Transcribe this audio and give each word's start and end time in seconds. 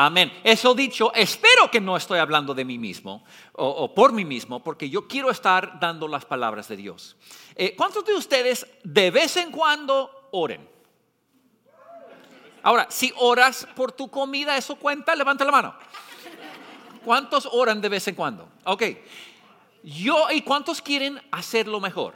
Amén. 0.00 0.30
Eso 0.44 0.76
dicho, 0.76 1.12
espero 1.12 1.72
que 1.72 1.80
no 1.80 1.96
estoy 1.96 2.20
hablando 2.20 2.54
de 2.54 2.64
mí 2.64 2.78
mismo 2.78 3.24
o, 3.54 3.92
por 3.92 4.12
mí 4.12 4.24
mismo, 4.24 4.62
porque 4.62 4.88
yo 4.88 5.08
quiero 5.08 5.28
estar 5.28 5.80
dando 5.80 6.06
las 6.06 6.24
palabras 6.24 6.68
de 6.68 6.76
Dios. 6.76 7.16
Eh, 7.56 7.74
¿Cuántos 7.76 8.04
de 8.04 8.14
ustedes 8.14 8.64
de 8.84 9.10
vez 9.10 9.36
en 9.38 9.50
cuando 9.50 10.28
oren? 10.30 10.68
Ahora, 12.62 12.86
si 12.88 13.12
oras 13.16 13.66
por 13.74 13.90
tu 13.90 14.08
comida, 14.08 14.56
¿eso 14.56 14.76
cuenta? 14.76 15.16
Levanta 15.16 15.44
la 15.44 15.50
mano. 15.50 15.74
¿Cuántos 17.04 17.48
oran 17.50 17.80
de 17.80 17.88
vez 17.88 18.06
en 18.06 18.14
cuando? 18.14 18.48
Ok. 18.66 18.84
Yo, 19.82 20.28
¿y 20.30 20.42
cuántos 20.42 20.80
quieren 20.80 21.20
hacerlo 21.32 21.80
mejor? 21.80 22.14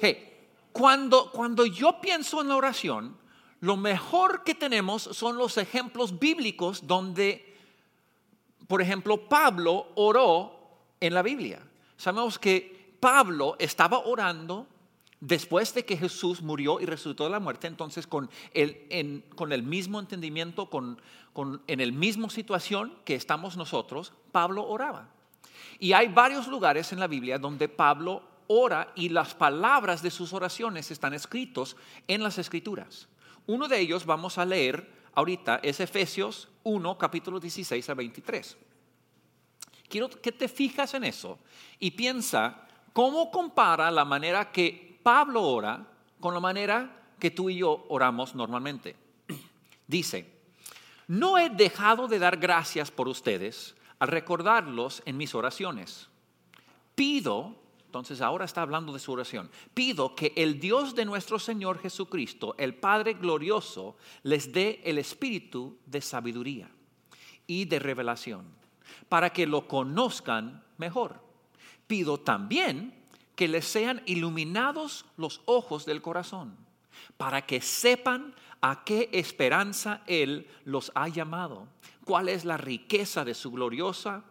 Hey, 0.00 0.48
cuando, 0.72 1.30
cuando 1.30 1.64
yo 1.64 2.00
pienso 2.00 2.40
en 2.40 2.48
la 2.48 2.56
oración, 2.56 3.20
lo 3.60 3.76
mejor 3.76 4.42
que 4.42 4.54
tenemos 4.54 5.02
son 5.02 5.36
los 5.36 5.58
ejemplos 5.58 6.18
bíblicos 6.18 6.86
donde, 6.86 7.56
por 8.66 8.80
ejemplo, 8.80 9.28
Pablo 9.28 9.88
oró 9.96 10.58
en 10.98 11.12
la 11.12 11.22
Biblia. 11.22 11.60
Sabemos 11.96 12.38
que 12.38 12.96
Pablo 13.00 13.56
estaba 13.58 13.98
orando 13.98 14.66
después 15.20 15.74
de 15.74 15.84
que 15.84 15.98
Jesús 15.98 16.40
murió 16.40 16.80
y 16.80 16.86
resucitó 16.86 17.24
de 17.24 17.30
la 17.30 17.40
muerte, 17.40 17.66
entonces 17.66 18.06
con 18.06 18.30
el, 18.54 19.24
con 19.36 19.52
el 19.52 19.62
mismo 19.62 20.00
entendimiento, 20.00 20.70
con, 20.70 20.98
en 21.66 21.80
el 21.80 21.92
mismo 21.92 22.30
situación 22.30 22.94
que 23.04 23.14
estamos 23.14 23.58
nosotros, 23.58 24.14
Pablo 24.32 24.66
oraba. 24.66 25.08
Y 25.78 25.92
hay 25.92 26.08
varios 26.08 26.48
lugares 26.48 26.92
en 26.92 27.00
la 27.00 27.06
Biblia 27.06 27.38
donde 27.38 27.68
Pablo 27.68 28.22
ora 28.46 28.92
y 28.94 29.10
las 29.10 29.34
palabras 29.34 30.02
de 30.02 30.10
sus 30.10 30.32
oraciones 30.32 30.90
están 30.90 31.12
escritos 31.12 31.76
en 32.08 32.22
las 32.22 32.38
escrituras. 32.38 33.06
Uno 33.50 33.66
de 33.66 33.80
ellos 33.80 34.06
vamos 34.06 34.38
a 34.38 34.44
leer 34.44 34.88
ahorita, 35.12 35.58
es 35.64 35.80
Efesios 35.80 36.46
1, 36.62 36.96
capítulo 36.96 37.40
16 37.40 37.90
a 37.90 37.94
23. 37.94 38.56
Quiero 39.88 40.08
que 40.08 40.30
te 40.30 40.46
fijas 40.46 40.94
en 40.94 41.02
eso 41.02 41.36
y 41.80 41.90
piensa 41.90 42.68
cómo 42.92 43.28
compara 43.32 43.90
la 43.90 44.04
manera 44.04 44.52
que 44.52 45.00
Pablo 45.02 45.42
ora 45.42 45.84
con 46.20 46.32
la 46.32 46.38
manera 46.38 46.96
que 47.18 47.32
tú 47.32 47.50
y 47.50 47.56
yo 47.56 47.86
oramos 47.88 48.36
normalmente. 48.36 48.94
Dice, 49.88 50.30
no 51.08 51.36
he 51.36 51.50
dejado 51.50 52.06
de 52.06 52.20
dar 52.20 52.36
gracias 52.36 52.92
por 52.92 53.08
ustedes 53.08 53.74
al 53.98 54.10
recordarlos 54.10 55.02
en 55.06 55.16
mis 55.16 55.34
oraciones. 55.34 56.08
Pido 56.94 57.56
entonces 57.90 58.20
ahora 58.20 58.44
está 58.44 58.62
hablando 58.62 58.92
de 58.92 59.00
su 59.00 59.10
oración. 59.10 59.50
Pido 59.74 60.14
que 60.14 60.32
el 60.36 60.60
Dios 60.60 60.94
de 60.94 61.04
nuestro 61.04 61.40
Señor 61.40 61.80
Jesucristo, 61.80 62.54
el 62.56 62.76
Padre 62.76 63.14
glorioso, 63.14 63.96
les 64.22 64.52
dé 64.52 64.80
el 64.84 64.96
espíritu 64.96 65.76
de 65.86 66.00
sabiduría 66.00 66.70
y 67.48 67.64
de 67.64 67.80
revelación, 67.80 68.46
para 69.08 69.30
que 69.30 69.44
lo 69.44 69.66
conozcan 69.66 70.62
mejor. 70.78 71.20
Pido 71.88 72.20
también 72.20 72.94
que 73.34 73.48
les 73.48 73.64
sean 73.64 74.02
iluminados 74.06 75.04
los 75.16 75.40
ojos 75.46 75.84
del 75.84 76.00
corazón, 76.00 76.56
para 77.16 77.44
que 77.44 77.60
sepan 77.60 78.36
a 78.60 78.84
qué 78.84 79.08
esperanza 79.10 80.04
Él 80.06 80.46
los 80.64 80.92
ha 80.94 81.08
llamado, 81.08 81.66
cuál 82.04 82.28
es 82.28 82.44
la 82.44 82.56
riqueza 82.56 83.24
de 83.24 83.34
su 83.34 83.50
gloriosa 83.50 84.22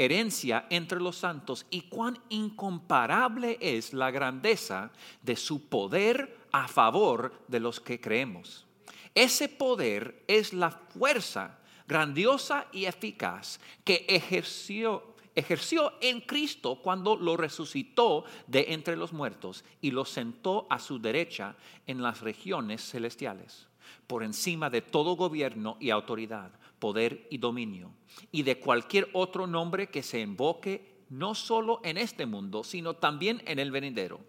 herencia 0.00 0.66
entre 0.70 0.98
los 0.98 1.16
santos 1.16 1.66
y 1.68 1.82
cuán 1.82 2.18
incomparable 2.30 3.58
es 3.60 3.92
la 3.92 4.10
grandeza 4.10 4.90
de 5.22 5.36
su 5.36 5.68
poder 5.68 6.38
a 6.52 6.68
favor 6.68 7.44
de 7.48 7.60
los 7.60 7.80
que 7.80 8.00
creemos. 8.00 8.66
Ese 9.14 9.50
poder 9.50 10.24
es 10.26 10.54
la 10.54 10.70
fuerza 10.70 11.58
grandiosa 11.86 12.66
y 12.72 12.86
eficaz 12.86 13.60
que 13.84 14.06
ejerció, 14.08 15.16
ejerció 15.34 15.92
en 16.00 16.22
Cristo 16.22 16.80
cuando 16.80 17.14
lo 17.16 17.36
resucitó 17.36 18.24
de 18.46 18.66
entre 18.70 18.96
los 18.96 19.12
muertos 19.12 19.66
y 19.82 19.90
lo 19.90 20.06
sentó 20.06 20.66
a 20.70 20.78
su 20.78 20.98
derecha 20.98 21.56
en 21.86 22.00
las 22.00 22.22
regiones 22.22 22.88
celestiales, 22.88 23.68
por 24.06 24.22
encima 24.22 24.70
de 24.70 24.80
todo 24.80 25.14
gobierno 25.14 25.76
y 25.78 25.90
autoridad 25.90 26.52
poder 26.80 27.28
y 27.30 27.38
dominio, 27.38 27.92
y 28.32 28.42
de 28.42 28.58
cualquier 28.58 29.08
otro 29.12 29.46
nombre 29.46 29.88
que 29.90 30.02
se 30.02 30.20
invoque 30.20 31.04
no 31.10 31.34
solo 31.34 31.80
en 31.84 31.98
este 31.98 32.26
mundo, 32.26 32.64
sino 32.64 32.94
también 32.94 33.42
en 33.46 33.58
el 33.58 33.70
venidero. 33.70 34.20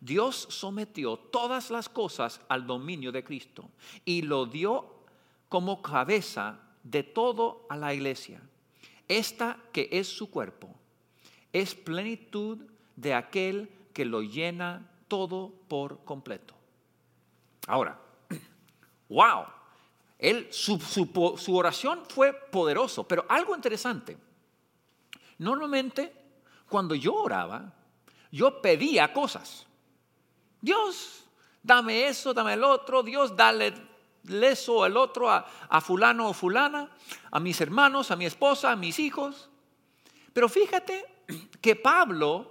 Dios 0.00 0.46
sometió 0.50 1.16
todas 1.16 1.70
las 1.70 1.88
cosas 1.88 2.40
al 2.48 2.66
dominio 2.66 3.10
de 3.10 3.24
Cristo 3.24 3.70
y 4.04 4.22
lo 4.22 4.46
dio 4.46 4.94
como 5.48 5.80
cabeza 5.80 6.60
de 6.82 7.02
todo 7.02 7.66
a 7.70 7.76
la 7.76 7.94
iglesia. 7.94 8.42
Esta 9.08 9.58
que 9.72 9.88
es 9.90 10.08
su 10.08 10.30
cuerpo, 10.30 10.74
es 11.52 11.74
plenitud 11.74 12.58
de 12.96 13.14
aquel 13.14 13.70
que 13.92 14.04
lo 14.04 14.22
llena 14.22 14.90
todo 15.08 15.52
por 15.68 16.04
completo. 16.04 16.54
Ahora, 17.66 17.98
wow, 19.08 19.44
él, 20.18 20.48
su, 20.50 20.78
su, 20.80 21.56
oración 21.56 22.02
fue 22.08 22.32
poderoso, 22.32 23.04
pero 23.04 23.26
algo 23.28 23.54
interesante. 23.54 24.16
Normalmente, 25.38 26.12
cuando 26.68 26.94
yo 26.94 27.14
oraba, 27.14 27.72
yo 28.30 28.62
pedía 28.62 29.12
cosas. 29.12 29.66
Dios, 30.60 31.24
dame 31.62 32.06
eso, 32.06 32.32
dame 32.32 32.54
el 32.54 32.64
otro. 32.64 33.02
Dios, 33.02 33.36
dale 33.36 33.74
eso 34.28 34.86
el 34.86 34.96
otro 34.96 35.30
a 35.30 35.80
fulano 35.80 36.28
o 36.28 36.32
fulana, 36.32 36.90
a 37.30 37.40
mis 37.40 37.60
hermanos, 37.60 38.10
a 38.10 38.16
mi 38.16 38.24
esposa, 38.24 38.72
a 38.72 38.76
mis 38.76 38.98
hijos. 38.98 39.50
Pero 40.32 40.48
fíjate 40.48 41.04
que 41.60 41.76
Pablo 41.76 42.50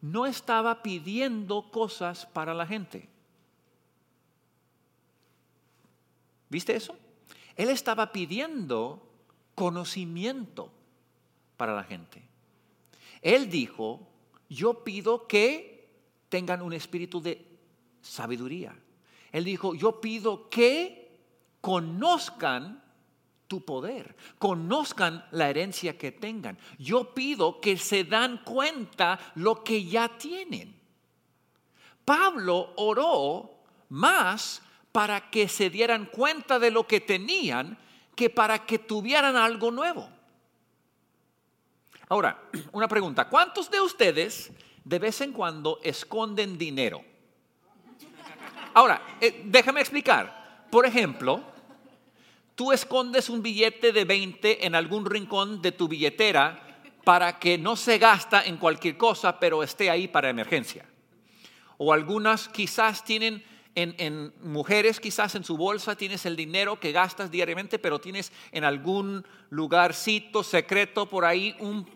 no 0.00 0.26
estaba 0.26 0.82
pidiendo 0.82 1.70
cosas 1.70 2.26
para 2.26 2.54
la 2.54 2.66
gente. 2.66 3.08
¿Viste 6.50 6.76
eso? 6.76 6.96
Él 7.56 7.70
estaba 7.70 8.12
pidiendo 8.12 9.08
conocimiento 9.54 10.72
para 11.56 11.74
la 11.74 11.84
gente. 11.84 12.22
Él 13.22 13.48
dijo, 13.48 14.06
yo 14.48 14.82
pido 14.84 15.26
que 15.26 15.88
tengan 16.28 16.60
un 16.62 16.72
espíritu 16.72 17.22
de 17.22 17.46
sabiduría. 18.02 18.76
Él 19.32 19.44
dijo, 19.44 19.74
yo 19.74 20.00
pido 20.00 20.48
que 20.50 21.18
conozcan 21.60 22.82
tu 23.46 23.64
poder, 23.64 24.16
conozcan 24.38 25.24
la 25.32 25.50
herencia 25.50 25.98
que 25.98 26.12
tengan. 26.12 26.58
Yo 26.78 27.14
pido 27.14 27.60
que 27.60 27.76
se 27.76 28.04
dan 28.04 28.42
cuenta 28.44 29.18
lo 29.34 29.62
que 29.62 29.84
ya 29.84 30.16
tienen. 30.16 30.80
Pablo 32.04 32.72
oró 32.76 33.62
más 33.88 34.62
para 34.92 35.30
que 35.30 35.48
se 35.48 35.70
dieran 35.70 36.06
cuenta 36.06 36.58
de 36.58 36.70
lo 36.70 36.86
que 36.86 37.00
tenían 37.00 37.78
que 38.16 38.30
para 38.30 38.66
que 38.66 38.78
tuvieran 38.78 39.36
algo 39.36 39.70
nuevo. 39.70 40.08
Ahora, 42.08 42.42
una 42.72 42.88
pregunta, 42.88 43.28
¿cuántos 43.28 43.70
de 43.70 43.80
ustedes 43.80 44.52
de 44.84 44.98
vez 44.98 45.20
en 45.20 45.32
cuando 45.32 45.78
esconden 45.82 46.58
dinero? 46.58 47.02
Ahora, 48.74 49.16
eh, 49.20 49.42
déjame 49.46 49.80
explicar. 49.80 50.66
Por 50.70 50.86
ejemplo, 50.86 51.42
tú 52.54 52.72
escondes 52.72 53.28
un 53.28 53.42
billete 53.42 53.92
de 53.92 54.04
20 54.04 54.66
en 54.66 54.74
algún 54.74 55.06
rincón 55.06 55.62
de 55.62 55.72
tu 55.72 55.88
billetera 55.88 56.82
para 57.04 57.38
que 57.38 57.58
no 57.58 57.76
se 57.76 57.98
gasta 57.98 58.44
en 58.44 58.56
cualquier 58.56 58.96
cosa, 58.96 59.40
pero 59.40 59.62
esté 59.62 59.90
ahí 59.90 60.06
para 60.06 60.28
emergencia. 60.28 60.84
O 61.78 61.92
algunas 61.92 62.48
quizás 62.48 63.04
tienen 63.04 63.42
en, 63.74 64.32
mujeres 64.42 65.00
quizás 65.00 65.34
en 65.34 65.44
su 65.44 65.56
bolsa 65.56 65.96
tienes 65.96 66.26
el 66.26 66.36
dinero 66.36 66.80
que 66.80 66.92
gastas 66.92 67.30
diariamente, 67.30 67.78
pero 67.78 68.00
tienes 68.00 68.32
en 68.52 68.64
algún 68.64 69.26
lugarcito 69.50 70.42
secreto 70.42 71.06
por 71.06 71.24
ahí 71.24 71.56
un, 71.60 71.86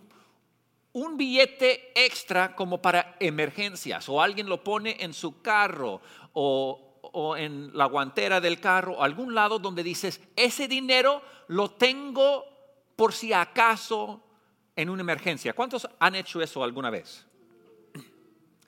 billete 1.16 1.93
extra 1.94 2.54
como 2.54 2.81
para 2.81 3.16
emergencias, 3.20 4.08
o 4.08 4.22
alguien 4.22 4.49
lo 4.49 4.62
pone 4.62 4.96
en 5.00 5.12
su 5.12 5.43
carro 5.43 6.00
o, 6.32 7.00
o 7.12 7.37
en 7.37 7.76
la 7.76 7.87
guantera 7.87 8.40
del 8.40 8.60
carro, 8.60 9.02
algún 9.02 9.34
lado 9.34 9.58
donde 9.58 9.82
dices, 9.82 10.20
ese 10.37 10.69
dinero 10.69 11.22
lo 11.49 11.72
tengo 11.72 12.44
por 12.96 13.12
si 13.12 13.32
acaso 13.32 14.22
en 14.76 14.90
una 14.90 15.02
emergencia. 15.02 15.52
¿Cuántos 15.52 15.88
han 15.99 16.14
hecho 16.14 16.40
eso 16.40 16.62
alguna 16.62 16.90
vez? 16.90 17.26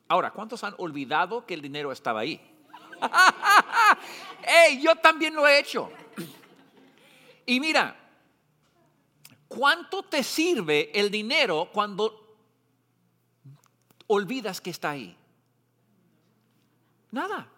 Ahora, 0.08 0.32
¿cuántos 0.32 0.62
han 0.62 0.74
olvidado 0.78 1.46
que 1.46 1.54
el 1.54 1.62
dinero 1.62 1.90
estaba 1.90 2.20
ahí? 2.20 2.40
hey, 4.42 4.80
yo 4.82 4.96
también 4.96 5.34
lo 5.34 5.46
he 5.46 5.58
hecho. 5.58 5.90
Y 7.46 7.60
mira, 7.60 7.96
¿cuánto 9.48 10.02
te 10.02 10.22
sirve 10.22 10.90
el 10.98 11.10
dinero 11.10 11.70
cuando 11.72 12.36
olvidas 14.08 14.60
que 14.60 14.70
está 14.70 14.90
ahí? 14.90 15.16
Nada. 17.12 17.48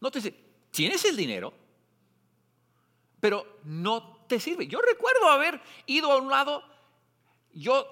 No 0.00 0.10
te 0.10 0.30
tienes 0.70 1.04
el 1.04 1.16
dinero, 1.16 1.52
pero 3.20 3.60
no 3.64 4.24
te 4.26 4.38
sirve. 4.38 4.66
Yo 4.66 4.80
recuerdo 4.80 5.28
haber 5.28 5.60
ido 5.86 6.12
a 6.12 6.18
un 6.18 6.28
lado, 6.28 6.62
yo 7.54 7.86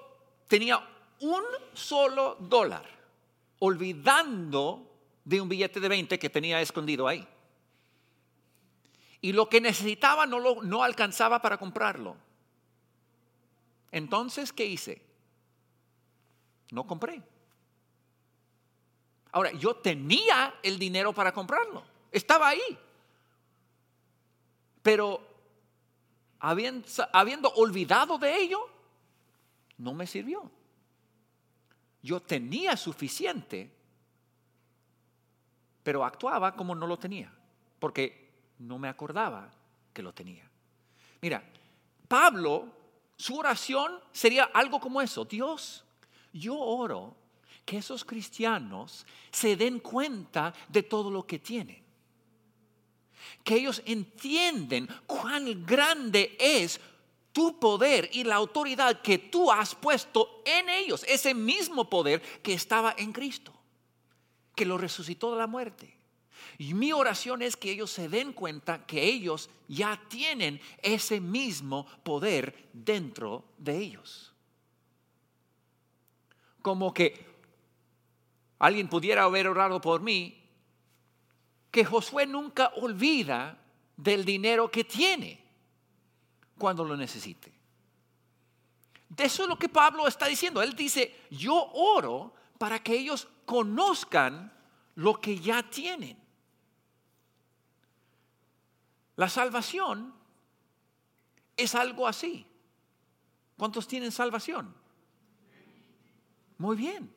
tenía 0.47 0.87
un 1.19 1.43
solo 1.73 2.37
dólar, 2.39 2.85
olvidando 3.59 4.94
de 5.25 5.41
un 5.41 5.49
billete 5.49 5.79
de 5.79 5.89
20 5.89 6.17
que 6.17 6.29
tenía 6.29 6.61
escondido 6.61 7.07
ahí. 7.07 7.27
Y 9.21 9.33
lo 9.33 9.49
que 9.49 9.59
necesitaba 9.59 10.25
no, 10.25 10.39
lo, 10.39 10.61
no 10.61 10.83
alcanzaba 10.83 11.41
para 11.41 11.57
comprarlo. 11.57 12.15
Entonces, 13.91 14.53
¿qué 14.53 14.65
hice? 14.65 15.01
No 16.71 16.85
compré. 16.85 17.21
Ahora, 19.31 19.51
yo 19.51 19.75
tenía 19.75 20.55
el 20.61 20.77
dinero 20.77 21.11
para 21.11 21.33
comprarlo. 21.33 21.83
Estaba 22.11 22.49
ahí. 22.49 22.77
Pero 24.83 25.21
habiendo, 26.39 26.87
habiendo 27.11 27.49
olvidado 27.55 28.17
de 28.19 28.37
ello, 28.37 28.59
no 29.77 29.93
me 29.93 30.05
sirvió. 30.05 30.51
Yo 32.03 32.21
tenía 32.21 32.77
suficiente, 32.77 33.74
pero 35.85 36.03
actuaba 36.03 36.55
como 36.55 36.73
no 36.73 36.87
lo 36.87 36.97
tenía, 36.97 37.31
porque 37.77 38.55
no 38.57 38.79
me 38.79 38.87
acordaba 38.87 39.51
que 39.93 40.01
lo 40.01 40.15
tenía. 40.15 40.49
Mira, 41.21 41.43
Pablo, 42.07 42.69
su 43.15 43.37
oración 43.37 43.99
sería 44.11 44.45
algo 44.45 44.79
como 44.79 44.99
eso. 44.99 45.25
Dios, 45.25 45.85
yo 46.33 46.57
oro 46.57 47.15
que 47.63 47.77
esos 47.77 48.03
cristianos 48.03 49.05
se 49.29 49.55
den 49.55 49.79
cuenta 49.79 50.55
de 50.69 50.81
todo 50.81 51.11
lo 51.11 51.27
que 51.27 51.37
tienen. 51.37 51.85
Que 53.43 53.53
ellos 53.53 53.83
entienden 53.85 54.89
cuán 55.05 55.67
grande 55.67 56.35
es 56.39 56.81
tu 57.31 57.59
poder 57.59 58.09
y 58.11 58.23
la 58.23 58.37
autoridad 58.37 59.03
que 59.03 59.19
tú 59.19 59.51
has 59.51 59.75
puesto 59.75 60.41
en 60.45 60.67
ellos, 60.67 61.05
ese 61.07 61.35
mismo 61.35 61.87
poder 61.87 62.23
que 62.41 62.53
estaba 62.53 62.95
en 62.97 63.13
Cristo, 63.13 63.53
que 64.55 64.65
lo 64.65 64.77
resucitó 64.77 65.31
de 65.31 65.37
la 65.37 65.47
muerte. 65.47 65.95
Y 66.57 66.73
mi 66.73 66.93
oración 66.93 67.41
es 67.41 67.55
que 67.57 67.71
ellos 67.71 67.91
se 67.91 68.07
den 68.07 68.33
cuenta 68.33 68.85
que 68.85 69.03
ellos 69.03 69.49
ya 69.67 70.01
tienen 70.09 70.61
ese 70.81 71.19
mismo 71.19 71.85
poder 72.03 72.69
dentro 72.71 73.43
de 73.57 73.77
ellos. 73.77 74.33
Como 76.61 76.93
que 76.93 77.25
alguien 78.59 78.87
pudiera 78.87 79.23
haber 79.23 79.47
orado 79.47 79.81
por 79.81 80.01
mí, 80.01 80.41
que 81.71 81.83
Josué 81.83 82.25
nunca 82.25 82.71
olvida 82.77 83.57
del 83.97 84.23
dinero 84.23 84.71
que 84.71 84.85
tiene 84.85 85.43
cuando 86.57 86.85
lo 86.85 86.95
necesite. 86.95 87.51
De 89.09 89.25
eso 89.25 89.43
es 89.43 89.49
lo 89.49 89.59
que 89.59 89.69
Pablo 89.69 90.07
está 90.07 90.27
diciendo. 90.27 90.61
Él 90.61 90.75
dice, 90.75 91.23
yo 91.29 91.53
oro 91.73 92.33
para 92.57 92.81
que 92.81 92.93
ellos 92.93 93.27
conozcan 93.45 94.51
lo 94.95 95.19
que 95.19 95.39
ya 95.39 95.69
tienen. 95.69 96.17
La 99.15 99.29
salvación 99.29 100.13
es 101.55 101.75
algo 101.75 102.07
así. 102.07 102.45
¿Cuántos 103.57 103.87
tienen 103.87 104.11
salvación? 104.11 104.73
Muy 106.57 106.75
bien. 106.75 107.13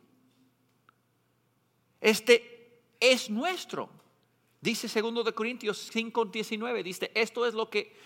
Este 2.00 2.82
es 3.00 3.28
nuestro. 3.30 3.90
Dice 4.60 4.88
segundo 4.88 5.22
de 5.24 5.32
Corintios 5.32 5.88
5, 5.92 6.26
19, 6.26 6.82
dice, 6.82 7.10
esto 7.14 7.46
es 7.46 7.54
lo 7.54 7.70
que 7.70 7.96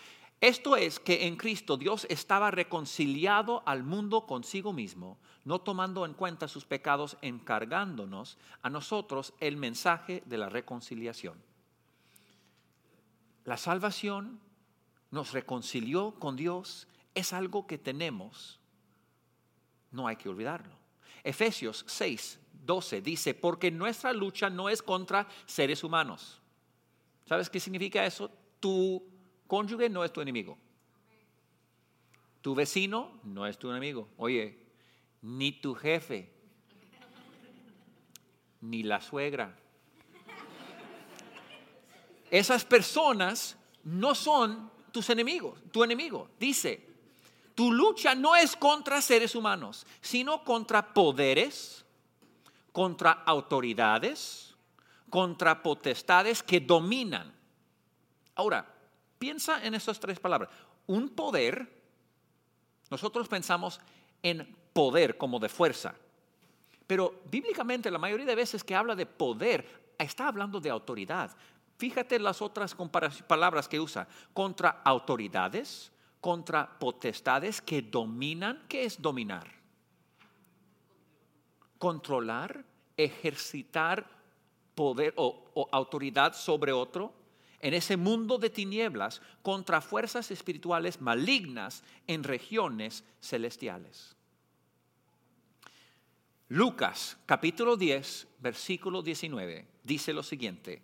esto 0.43 0.75
es 0.75 0.99
que 0.99 1.29
en 1.29 1.37
Cristo 1.37 1.77
Dios 1.77 2.05
estaba 2.11 2.51
reconciliado 2.51 3.63
al 3.65 3.85
mundo 3.85 4.27
consigo 4.27 4.73
mismo, 4.73 5.21
no 5.45 5.61
tomando 5.61 6.07
en 6.07 6.15
cuenta 6.15 6.49
sus 6.49 6.65
pecados, 6.65 7.17
encargándonos 7.21 8.39
a 8.63 8.71
nosotros 8.71 9.35
el 9.41 9.57
mensaje 9.57 10.23
de 10.27 10.39
la 10.39 10.49
reconciliación. 10.49 11.37
La 13.45 13.57
salvación 13.57 14.41
nos 15.11 15.33
reconcilió 15.33 16.15
con 16.19 16.37
Dios, 16.37 16.87
es 17.15 17.33
algo 17.33 17.67
que 17.67 17.79
tenemos, 17.79 18.61
no 19.91 20.07
hay 20.07 20.17
que 20.17 20.29
olvidarlo. 20.29 20.75
Efesios 21.25 21.85
6, 21.87 22.41
12 22.65 23.01
dice, 23.03 23.35
porque 23.35 23.71
nuestra 23.71 24.13
lucha 24.13 24.49
no 24.49 24.69
es 24.69 24.83
contra 24.83 25.29
seres 25.47 25.83
humanos. 25.85 26.41
¿Sabes 27.27 27.51
qué 27.51 27.61
significa 27.61 28.05
eso? 28.07 28.31
Tu 28.61 29.03
cónyuge 29.47 29.89
no 29.89 30.05
es 30.05 30.13
tu 30.13 30.21
enemigo. 30.21 30.57
Tu 32.41 32.55
vecino 32.55 33.21
no 33.25 33.47
es 33.47 33.59
tu 33.59 33.71
enemigo. 33.71 34.09
Oye, 34.17 34.62
ni 35.23 35.53
tu 35.53 35.75
jefe, 35.75 36.31
ni 38.61 38.83
la 38.83 39.01
suegra. 39.01 39.57
Esas 42.31 42.65
personas 42.65 43.57
no 43.85 44.15
son 44.15 44.71
tus 44.91 45.11
enemigos, 45.11 45.59
tu 45.71 45.85
enemigo. 45.85 46.31
Dice, 46.39 46.89
tu 47.55 47.73
lucha 47.73 48.15
no 48.15 48.37
es 48.37 48.57
contra 48.57 49.03
seres 49.03 49.35
humanos, 49.35 49.87
sino 50.01 50.45
contra 50.45 50.95
poderes, 50.95 51.85
contra 52.73 53.13
autoridades, 53.13 54.55
contra 55.11 55.63
potestades 55.63 56.43
que 56.43 56.61
dominan. 56.61 57.35
Ahora, 58.35 58.73
Piensa 59.23 59.65
en 59.65 59.75
esas 59.75 60.01
tres 60.01 60.19
palabras. 60.19 60.51
Un 60.89 61.11
poder, 61.11 61.81
nosotros 62.91 63.29
pensamos 63.29 63.81
en 64.21 64.57
poder 64.73 65.17
como 65.17 65.39
de 65.39 65.49
fuerza, 65.49 65.95
pero 66.87 67.23
bíblicamente 67.31 67.91
la 67.91 67.99
mayoría 67.99 68.27
de 68.27 68.35
veces 68.35 68.63
que 68.63 68.75
habla 68.75 68.95
de 68.95 69.07
poder, 69.07 69.67
está 69.99 70.29
hablando 70.29 70.61
de 70.61 70.71
autoridad. 70.71 71.35
Fíjate 71.79 72.19
las 72.19 72.43
otras 72.43 72.75
palabras 73.27 73.67
que 73.67 73.81
usa. 73.81 74.07
Contra 74.35 74.83
autoridades, 74.85 75.91
contra 76.21 76.79
potestades 76.79 77.63
que 77.63 77.83
dominan. 77.83 78.65
¿Qué 78.69 78.85
es 78.85 79.01
dominar? 79.01 79.49
Controlar, 81.79 82.65
ejercitar 82.97 84.07
poder 84.75 85.15
o, 85.17 85.51
o 85.55 85.69
autoridad 85.73 86.35
sobre 86.35 86.73
otro 86.73 87.15
en 87.61 87.75
ese 87.75 87.97
mundo 87.97 88.39
de 88.39 88.51
tinieblas 88.51 89.23
contra 89.43 89.81
fuerzas 89.81 90.31
espirituales 90.31 91.01
malignas 91.01 91.85
en 92.07 92.23
regiones 92.23 93.05
celestiales. 93.21 94.17
Lucas 96.53 97.17
capítulo 97.25 97.79
10, 97.79 98.29
versículo 98.41 99.01
19, 99.01 99.67
dice 99.83 100.13
lo 100.13 100.23
siguiente, 100.23 100.83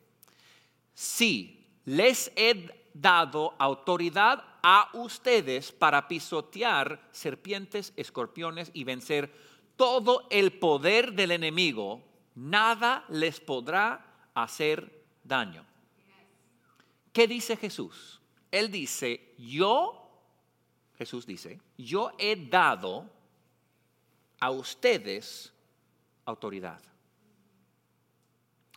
si 0.95 1.63
les 1.85 2.33
he 2.37 2.89
dado 2.95 3.55
autoridad 3.59 4.43
a 4.63 4.89
ustedes 4.95 5.71
para 5.71 6.09
pisotear 6.09 7.07
serpientes, 7.13 7.93
escorpiones 7.97 8.71
y 8.73 8.85
vencer 8.85 9.31
todo 9.77 10.27
el 10.31 10.59
poder 10.59 11.13
del 11.13 11.33
enemigo, 11.33 12.03
nada 12.35 13.05
les 13.11 13.39
podrá 13.39 14.31
hacer 14.33 15.05
daño. 15.23 15.67
¿Qué 17.13 17.29
dice 17.29 17.59
Jesús? 17.59 18.23
Él 18.51 18.71
dice, 18.71 19.35
yo, 19.37 20.11
Jesús 20.97 21.27
dice, 21.27 21.61
yo 21.77 22.13
he 22.17 22.37
dado 22.37 23.05
a 24.41 24.51
ustedes 24.51 25.53
autoridad. 26.29 26.81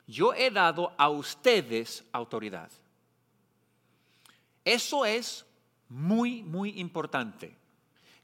Yo 0.07 0.33
he 0.33 0.49
dado 0.49 0.93
a 0.97 1.09
ustedes 1.09 2.03
autoridad. 2.11 2.71
Eso 4.63 5.05
es 5.05 5.45
muy, 5.89 6.43
muy 6.43 6.79
importante, 6.79 7.57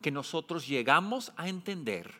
que 0.01 0.11
nosotros 0.11 0.67
llegamos 0.67 1.31
a 1.35 1.49
entender 1.49 2.13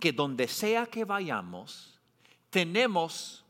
que 0.00 0.12
donde 0.12 0.48
sea 0.48 0.86
que 0.86 1.04
vayamos, 1.04 2.00
tenemos 2.50 3.44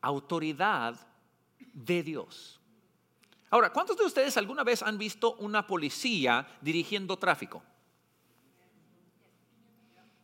autoridad 0.00 0.94
de 1.72 2.02
Dios. 2.02 2.60
Ahora, 3.50 3.72
¿cuántos 3.72 3.96
de 3.96 4.04
ustedes 4.04 4.36
alguna 4.36 4.62
vez 4.62 4.82
han 4.82 4.98
visto 4.98 5.34
una 5.36 5.66
policía 5.66 6.46
dirigiendo 6.60 7.18
tráfico? 7.18 7.62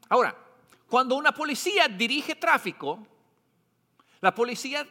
Ahora, 0.09 0.37
cuando 0.89 1.17
una 1.17 1.33
policía 1.33 1.89
dirige 1.89 2.35
tráfico, 2.35 3.07
la 4.21 4.35
policía 4.35 4.87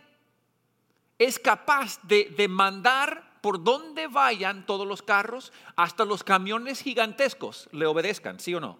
es 1.17 1.39
capaz 1.39 1.99
de, 2.03 2.33
de 2.37 2.47
mandar 2.47 3.39
por 3.41 3.63
donde 3.63 4.07
vayan 4.07 4.65
todos 4.65 4.87
los 4.87 5.03
carros, 5.03 5.53
hasta 5.75 6.03
los 6.03 6.23
camiones 6.23 6.81
gigantescos 6.81 7.69
le 7.71 7.85
obedezcan, 7.85 8.39
¿sí 8.39 8.55
o 8.55 8.59
no? 8.59 8.79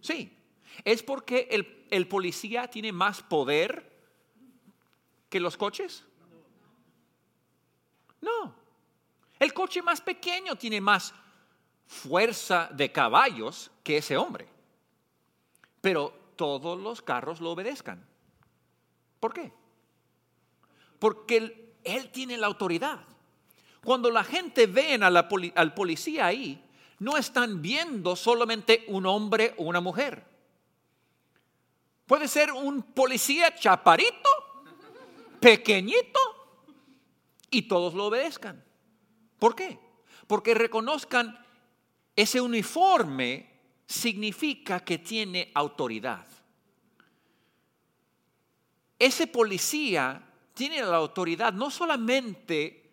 Sí. 0.00 0.36
¿Es 0.84 1.02
porque 1.02 1.48
el, 1.50 1.86
el 1.90 2.06
policía 2.06 2.68
tiene 2.68 2.92
más 2.92 3.22
poder 3.22 3.90
que 5.28 5.40
los 5.40 5.56
coches? 5.56 6.04
No. 8.20 8.54
El 9.38 9.54
coche 9.54 9.82
más 9.82 10.00
pequeño 10.00 10.56
tiene 10.56 10.80
más 10.80 11.14
fuerza 11.86 12.68
de 12.72 12.92
caballos 12.92 13.70
que 13.82 13.96
ese 13.96 14.16
hombre. 14.16 14.48
Pero 15.80 16.12
todos 16.36 16.78
los 16.80 17.02
carros 17.02 17.40
lo 17.40 17.50
obedezcan. 17.50 18.04
¿Por 19.20 19.32
qué? 19.32 19.52
Porque 20.98 21.76
él, 21.84 22.10
tiene 22.10 22.36
la 22.36 22.46
autoridad. 22.46 23.00
Cuando 23.84 24.10
la 24.10 24.24
gente 24.24 24.66
ve 24.66 24.94
al 25.54 25.74
policía 25.74 26.26
ahí, 26.26 26.64
no 26.98 27.16
están 27.16 27.62
viendo 27.62 28.16
solamente 28.16 28.84
un 28.88 29.06
hombre 29.06 29.54
o 29.56 29.64
una 29.64 29.80
mujer. 29.80 30.24
Puede 32.06 32.26
ser 32.26 32.52
un 32.52 32.82
policía 32.82 33.54
chaparito, 33.54 34.30
pequeñito, 35.40 36.18
y 37.50 37.62
todos 37.62 37.94
lo 37.94 38.06
obedezcan. 38.06 38.64
¿Por 39.38 39.54
qué? 39.54 39.78
Porque 40.26 40.54
reconozcan 40.54 41.38
ese 42.16 42.40
uniforme 42.40 43.57
significa 43.88 44.80
que 44.80 44.98
tiene 44.98 45.50
autoridad. 45.54 46.26
Ese 48.98 49.26
policía 49.26 50.22
tiene 50.52 50.82
la 50.82 50.96
autoridad 50.96 51.54
no 51.54 51.70
solamente 51.70 52.90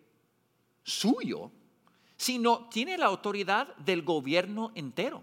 suyo, 0.84 1.52
sino 2.16 2.70
tiene 2.70 2.98
la 2.98 3.08
autoridad 3.08 3.75
del 3.75 4.04
gobierno 4.04 4.72
entero. 4.74 5.22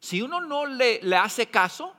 Si 0.00 0.20
uno 0.20 0.40
no 0.40 0.66
le, 0.66 1.00
hace 1.16 1.46
caso, 1.46 1.94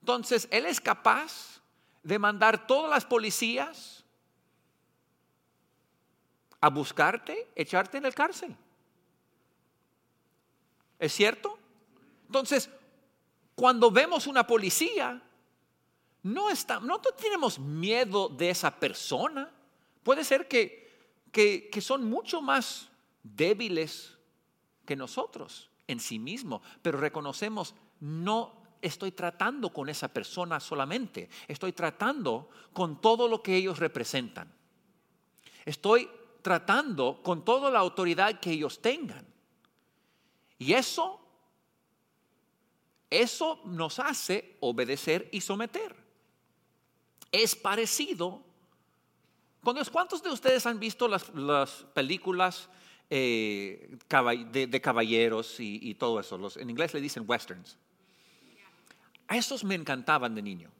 entonces 0.00 0.46
él 0.50 0.66
es 0.66 0.80
capaz 0.80 1.62
de 2.02 2.18
mandar 2.18 2.66
todas 2.66 2.90
las 2.90 3.06
policías 3.06 4.04
a 6.60 6.68
buscarte, 6.68 7.48
echarte 7.54 7.96
en 7.96 8.04
el 8.04 8.14
cárcel. 8.14 8.56
¿Es 10.98 11.12
cierto? 11.12 11.58
Entonces, 12.26 12.68
cuando 13.54 13.90
vemos 13.90 14.26
una 14.26 14.46
policía, 14.46 15.22
no, 16.22 16.50
está, 16.50 16.80
no 16.80 17.00
tenemos 17.00 17.58
miedo 17.58 18.28
de 18.28 18.50
esa 18.50 18.78
persona. 18.78 19.50
Puede 20.02 20.24
ser 20.24 20.48
que, 20.48 20.90
que, 21.32 21.68
que 21.70 21.80
son 21.80 22.04
mucho 22.04 22.40
más 22.42 22.88
débiles 23.22 24.16
que 24.84 24.96
nosotros 24.96 25.70
en 25.86 26.00
sí 26.00 26.18
mismo, 26.18 26.62
pero 26.82 26.98
reconocemos, 26.98 27.74
no 28.00 28.58
estoy 28.80 29.12
tratando 29.12 29.72
con 29.72 29.88
esa 29.88 30.08
persona 30.08 30.60
solamente, 30.60 31.28
estoy 31.46 31.72
tratando 31.72 32.48
con 32.72 33.00
todo 33.00 33.28
lo 33.28 33.42
que 33.42 33.56
ellos 33.56 33.78
representan. 33.78 34.52
Estoy 35.64 36.08
tratando 36.42 37.20
con 37.22 37.44
toda 37.44 37.70
la 37.70 37.80
autoridad 37.80 38.40
que 38.40 38.52
ellos 38.52 38.80
tengan. 38.80 39.26
Y 40.58 40.72
eso, 40.72 41.20
eso 43.08 43.60
nos 43.64 43.98
hace 44.00 44.56
obedecer 44.60 45.28
y 45.32 45.40
someter. 45.40 45.94
Es 47.30 47.54
parecido. 47.54 48.42
¿Cuántos 49.92 50.22
de 50.22 50.30
ustedes 50.30 50.66
han 50.66 50.80
visto 50.80 51.08
las, 51.08 51.24
películas 51.94 52.68
eh, 53.10 53.98
de, 54.50 54.80
caballeros 54.80 55.56
y, 55.60 55.94
todo 55.94 56.18
eso? 56.18 56.40
En 56.58 56.70
inglés 56.70 56.92
le 56.94 57.00
dicen 57.00 57.24
westerns. 57.26 57.76
A 59.28 59.36
esos 59.36 59.62
me 59.62 59.74
encantaban 59.74 60.34
de 60.34 60.42
niño. 60.42 60.70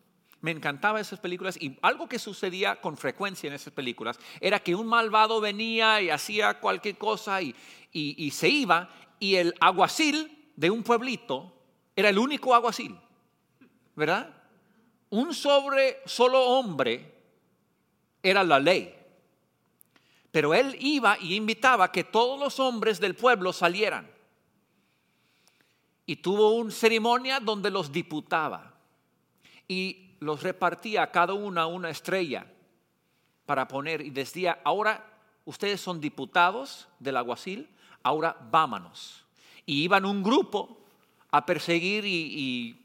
Me 0.41 0.53
encantaban 0.53 1.01
esas 1.01 1.19
películas 1.19 1.61
y 1.61 1.77
algo 1.83 2.09
que 2.09 2.19
sucedía 2.19 2.81
con 2.81 2.97
frecuencia 2.97 3.49
en 3.49 3.55
esas 3.55 3.73
películas 3.73 4.19
era 4.41 4.61
que 4.61 4.77
un 4.77 4.87
malvado 4.87 5.41
venía 5.41 6.01
y 6.01 6.11
hacía 6.11 6.61
cualquier 6.61 6.97
cosa 6.97 7.41
y 7.43 8.31
se 8.31 8.49
iba 8.49 8.89
y 9.21 9.37
el 9.37 9.55
aguacil 9.61 10.53
de 10.57 10.71
un 10.71 10.83
pueblito 10.83 11.53
era 11.95 12.09
el 12.09 12.19
único 12.19 12.55
aguacil, 12.55 12.99
¿verdad? 13.95 14.35
Un 15.11 15.35
sobre 15.35 15.99
solo 16.05 16.41
hombre 16.45 17.15
era 18.23 18.45
la 18.45 18.59
ley. 18.59 18.95
Pero 20.31 20.55
él 20.55 20.77
iba 20.81 21.17
y 21.19 21.35
invitaba 21.35 21.91
que 21.91 22.05
todos 22.05 22.39
los 22.39 22.61
hombres 22.61 23.01
del 23.01 23.15
pueblo 23.15 23.53
salieran. 23.53 24.11
Y 26.07 26.17
tuvo 26.17 26.55
una 26.55 26.71
ceremonia 26.71 27.41
donde 27.41 27.71
los 27.71 27.91
diputaba 27.93 28.75
y 29.67 30.17
los 30.21 30.43
repartía 30.43 31.11
cada 31.11 31.35
una 31.35 31.67
una 31.67 31.91
estrella 31.91 32.47
para 33.47 33.69
poner 33.69 34.01
y 34.01 34.11
decía, 34.11 34.61
ahora 34.65 35.05
ustedes 35.45 35.81
son 35.81 36.01
diputados 36.01 36.89
del 36.99 37.17
aguacil, 37.17 37.69
ahora 38.03 38.37
vámonos. 38.51 39.25
Y 39.67 39.83
iban 39.83 40.05
un 40.05 40.23
grupo 40.23 40.79
a 41.31 41.45
perseguir 41.45 42.05
y, 42.05 42.85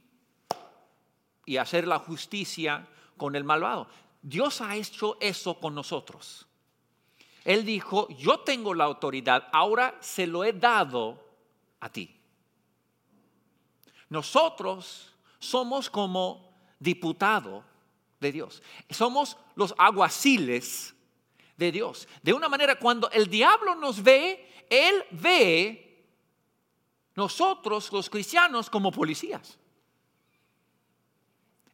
y, 1.45 1.57
hacer 1.57 1.87
la 1.87 1.99
justicia 1.99 2.87
con 3.17 3.35
el 3.35 3.43
malvado. 3.43 3.87
Dios 4.21 4.61
ha 4.61 4.75
hecho 4.75 5.17
eso 5.21 5.59
con 5.59 5.75
nosotros. 5.75 6.45
Él 7.45 7.65
dijo, 7.65 8.07
yo 8.09 8.39
tengo 8.39 8.73
la 8.73 8.85
autoridad, 8.85 9.49
ahora 9.51 9.95
se 9.99 10.27
lo 10.27 10.43
he 10.43 10.53
dado 10.53 11.21
a 11.79 11.89
ti. 11.89 12.15
Nosotros 14.09 15.13
somos 15.39 15.89
como 15.89 16.53
diputado 16.79 17.63
de 18.19 18.31
Dios. 18.31 18.63
Somos 18.89 19.37
los 19.55 19.75
aguaciles 19.77 20.95
de 21.57 21.71
Dios. 21.71 22.07
De 22.21 22.33
una 22.33 22.49
manera, 22.49 22.79
cuando 22.79 23.09
el 23.11 23.27
diablo 23.29 23.75
nos 23.75 24.01
ve, 24.01 24.52
él 24.69 25.03
ve 25.11 25.83
nosotros 27.15 27.91
los 27.91 28.09
cristianos 28.09 28.69
como 28.69 28.91
policías. 28.91 29.57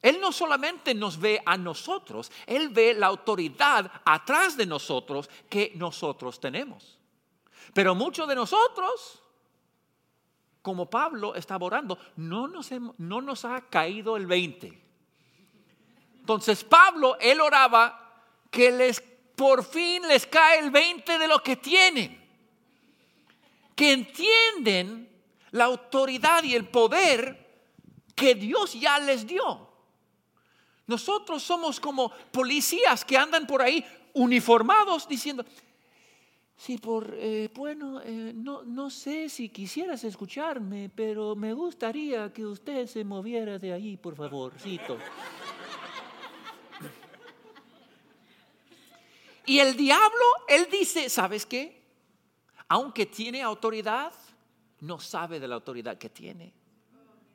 Él 0.01 0.19
no 0.21 0.31
solamente 0.31 0.93
nos 0.93 1.19
ve 1.19 1.41
a 1.45 1.57
nosotros, 1.57 2.31
Él 2.45 2.69
ve 2.69 2.93
la 2.93 3.07
autoridad 3.07 3.91
atrás 4.05 4.55
de 4.55 4.65
nosotros 4.65 5.29
que 5.49 5.73
nosotros 5.75 6.39
tenemos. 6.39 6.97
Pero 7.73 7.95
muchos 7.95 8.27
de 8.27 8.35
nosotros, 8.35 9.21
como 10.61 10.89
Pablo 10.89 11.35
estaba 11.35 11.65
orando, 11.65 11.99
no 12.15 12.47
nos, 12.47 12.69
no 12.97 13.21
nos 13.21 13.43
ha 13.43 13.61
caído 13.69 14.15
el 14.15 14.25
20. 14.25 14.81
Entonces 16.19 16.63
Pablo, 16.63 17.17
él 17.19 17.41
oraba 17.41 18.23
que 18.49 18.71
les 18.71 19.01
por 19.35 19.63
fin 19.63 20.05
les 20.07 20.25
cae 20.25 20.59
el 20.59 20.69
20 20.69 21.17
de 21.17 21.27
lo 21.27 21.41
que 21.41 21.55
tienen 21.55 22.18
que 23.79 23.93
entienden 23.93 25.07
la 25.51 25.63
autoridad 25.63 26.43
y 26.43 26.53
el 26.53 26.67
poder 26.67 27.63
que 28.13 28.35
Dios 28.35 28.73
ya 28.73 28.99
les 28.99 29.25
dio. 29.25 29.69
Nosotros 30.85 31.41
somos 31.41 31.79
como 31.79 32.11
policías 32.29 33.05
que 33.05 33.17
andan 33.17 33.47
por 33.47 33.61
ahí 33.61 33.85
uniformados 34.15 35.07
diciendo, 35.07 35.45
sí, 36.57 36.77
por, 36.77 37.15
eh, 37.17 37.49
bueno, 37.55 38.01
eh, 38.03 38.33
no, 38.35 38.63
no 38.63 38.89
sé 38.89 39.29
si 39.29 39.47
quisieras 39.47 40.03
escucharme, 40.03 40.91
pero 40.93 41.37
me 41.37 41.53
gustaría 41.53 42.33
que 42.33 42.45
usted 42.45 42.85
se 42.85 43.05
moviera 43.05 43.57
de 43.59 43.71
ahí, 43.71 43.95
por 43.95 44.13
favorcito. 44.13 44.97
y 49.45 49.59
el 49.59 49.77
diablo, 49.77 50.25
él 50.49 50.67
dice, 50.69 51.07
¿sabes 51.07 51.45
qué? 51.45 51.78
Aunque 52.69 53.07
tiene 53.07 53.41
autoridad, 53.41 54.13
no 54.81 54.99
sabe 54.99 55.39
de 55.39 55.47
la 55.47 55.55
autoridad 55.55 55.97
que 55.97 56.09
tiene. 56.09 56.53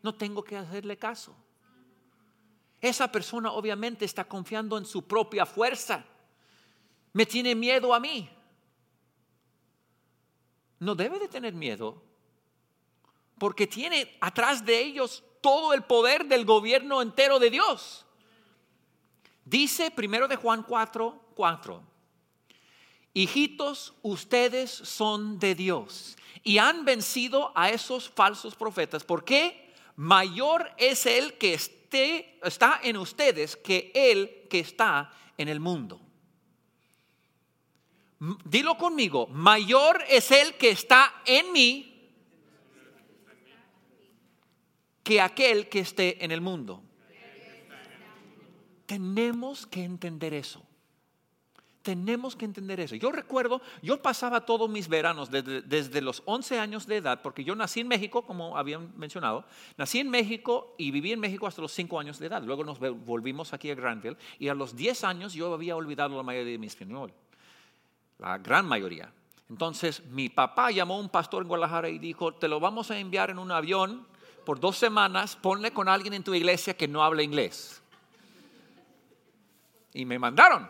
No 0.01 0.15
tengo 0.15 0.45
que 0.45 0.57
hacerle 0.57 0.97
caso. 0.97 1.35
Esa 2.81 3.11
persona 3.11 3.51
obviamente 3.51 4.05
está 4.05 4.25
confiando 4.25 4.79
en 4.79 4.85
su 4.85 5.03
propia 5.03 5.45
fuerza. 5.45 6.05
Me 7.13 7.27
tiene 7.27 7.55
miedo 7.55 7.93
a 7.93 7.99
mí. 7.99 8.31
No 10.79 10.95
debe 10.95 11.19
de 11.19 11.29
tener 11.29 11.53
miedo 11.53 12.01
porque 13.39 13.67
tiene 13.67 14.17
atrás 14.21 14.65
de 14.65 14.81
ellos 14.81 15.25
todo 15.41 15.75
el 15.75 15.83
poder 15.83 16.27
del 16.27 16.45
gobierno 16.45 17.03
entero 17.03 17.41
de 17.41 17.51
Dios. 17.51 18.07
Dice 19.45 19.91
primero 19.91 20.29
de 20.29 20.37
Juan 20.37 20.63
4, 20.63 21.21
4 21.35 21.94
hijitos, 23.15 23.95
ustedes 24.03 24.71
son 24.71 25.39
de 25.39 25.55
Dios 25.55 26.17
y 26.43 26.59
han 26.59 26.85
vencido 26.85 27.53
a 27.55 27.71
esos 27.71 28.09
falsos 28.11 28.55
profetas. 28.55 29.05
¿Por 29.05 29.25
qué? 29.25 29.73
Mayor 29.97 30.71
es 30.77 31.07
el 31.07 31.35
que 31.35 31.55
esté, 31.55 32.39
está 32.43 32.81
en 32.83 32.97
ustedes 32.97 33.57
que 33.57 33.93
el 33.95 34.49
que 34.51 34.59
está 34.59 35.13
en 35.39 35.49
el 35.49 35.61
mundo. 35.61 36.01
Dilo 38.45 38.77
conmigo, 38.77 39.27
mayor 39.29 40.03
es 40.09 40.31
el 40.31 40.55
que 40.55 40.71
está 40.71 41.23
en 41.27 41.53
mí 41.53 41.91
que 45.03 45.21
aquel 45.21 45.69
que 45.69 45.81
esté 45.81 46.25
en 46.25 46.33
el 46.33 46.41
mundo. 46.41 46.83
Tenemos 48.87 49.67
que 49.67 49.85
entender 49.85 50.35
eso. 50.35 50.64
Tenemos 51.85 52.35
que 52.35 52.47
entender 52.47 52.81
eso. 52.81 52.97
Yo 52.97 53.13
recuerdo, 53.13 53.61
yo 53.83 54.01
pasaba 54.01 54.47
todos 54.47 54.71
mis 54.71 54.89
veranos 54.89 55.31
desde, 55.31 56.01
los 56.01 56.23
11 56.25 56.59
años 56.59 56.87
de 56.87 56.97
edad, 56.97 57.21
porque 57.21 57.45
yo 57.45 57.55
nací 57.55 57.81
en 57.81 57.89
México, 57.89 58.23
como 58.23 58.57
habían 58.57 58.91
mencionado, 58.97 59.45
nací 59.77 60.01
en 60.01 60.09
México 60.09 60.75
y 60.79 60.91
viví 60.91 61.13
en 61.13 61.21
México 61.21 61.47
hasta 61.47 61.61
los 61.61 61.73
5 61.73 62.01
años 62.01 62.19
de 62.19 62.29
edad. 62.29 62.43
Luego 62.43 62.65
nos 62.65 62.79
volvimos 62.79 63.53
aquí 63.53 63.71
a 63.71 63.75
Granville 63.75 64.17
y 64.39 64.49
a 64.49 64.55
los 64.55 64.75
10 64.75 65.05
años 65.05 65.35
yo 65.35 65.53
había 65.53 65.77
olvidado 65.77 66.17
la 66.17 66.23
mayoría 66.23 66.53
de 66.53 66.59
mi 66.59 66.69
español, 66.69 67.13
la 68.19 68.39
gran 68.39 68.67
mayoría. 68.67 69.13
Entonces 69.51 70.03
mi 70.07 70.31
papá 70.31 70.71
llamó 70.71 70.95
a 70.95 71.01
un 71.01 71.11
pastor 71.11 71.43
en 71.43 71.49
Guadalajara 71.49 71.91
y 71.91 71.99
dijo, 71.99 72.33
te 72.33 72.49
lo 72.49 72.61
vamos 72.61 72.91
a 72.91 72.99
enviar 72.99 73.29
en 73.29 73.39
un 73.39 73.53
avión 73.53 74.07
por 74.47 74.59
dos 74.59 74.79
semanas, 74.79 75.37
ponle 75.37 75.71
con 75.71 75.91
alguien 75.91 76.15
en 76.15 76.25
tu 76.25 76.33
iglesia 76.33 76.75
que 76.79 76.89
no 76.89 77.05
habla 77.05 77.23
inglés. 77.23 77.83
Y 79.93 80.07
me 80.07 80.19
mandaron. 80.19 80.67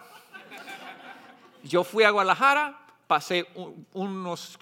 Yo 1.65 1.83
fui 1.83 2.05
a 2.05 2.11
Guadalajara, 2.11 2.79
pasé 3.07 3.47
unos, 3.95 4.59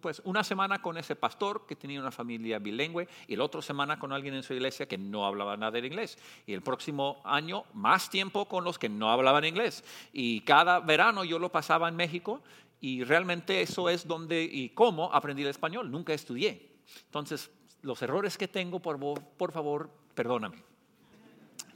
pues, 0.00 0.20
una 0.24 0.42
semana 0.42 0.82
con 0.82 0.98
ese 0.98 1.14
pastor 1.14 1.64
que 1.64 1.76
tenía 1.76 2.00
una 2.00 2.10
familia 2.10 2.58
bilingüe 2.58 3.06
y 3.28 3.36
la 3.36 3.44
otra 3.44 3.62
semana 3.62 4.00
con 4.00 4.12
alguien 4.12 4.34
en 4.34 4.42
su 4.42 4.52
iglesia 4.52 4.86
que 4.86 4.98
no 4.98 5.26
hablaba 5.26 5.56
nada 5.56 5.80
de 5.80 5.86
inglés. 5.86 6.18
Y 6.44 6.52
el 6.52 6.60
próximo 6.60 7.22
año 7.24 7.64
más 7.72 8.10
tiempo 8.10 8.46
con 8.48 8.64
los 8.64 8.80
que 8.80 8.88
no 8.88 9.12
hablaban 9.12 9.44
inglés. 9.44 9.84
Y 10.12 10.40
cada 10.40 10.80
verano 10.80 11.22
yo 11.22 11.38
lo 11.38 11.52
pasaba 11.52 11.88
en 11.88 11.94
México 11.94 12.42
y 12.80 13.04
realmente 13.04 13.62
eso 13.62 13.88
es 13.88 14.08
donde 14.08 14.42
y 14.42 14.70
cómo 14.70 15.12
aprendí 15.12 15.42
el 15.42 15.50
español. 15.50 15.88
Nunca 15.88 16.14
estudié. 16.14 16.74
Entonces, 17.04 17.48
los 17.82 18.02
errores 18.02 18.36
que 18.36 18.48
tengo, 18.48 18.80
por, 18.80 18.98
por 18.98 19.52
favor, 19.52 19.88
perdóname. 20.16 20.56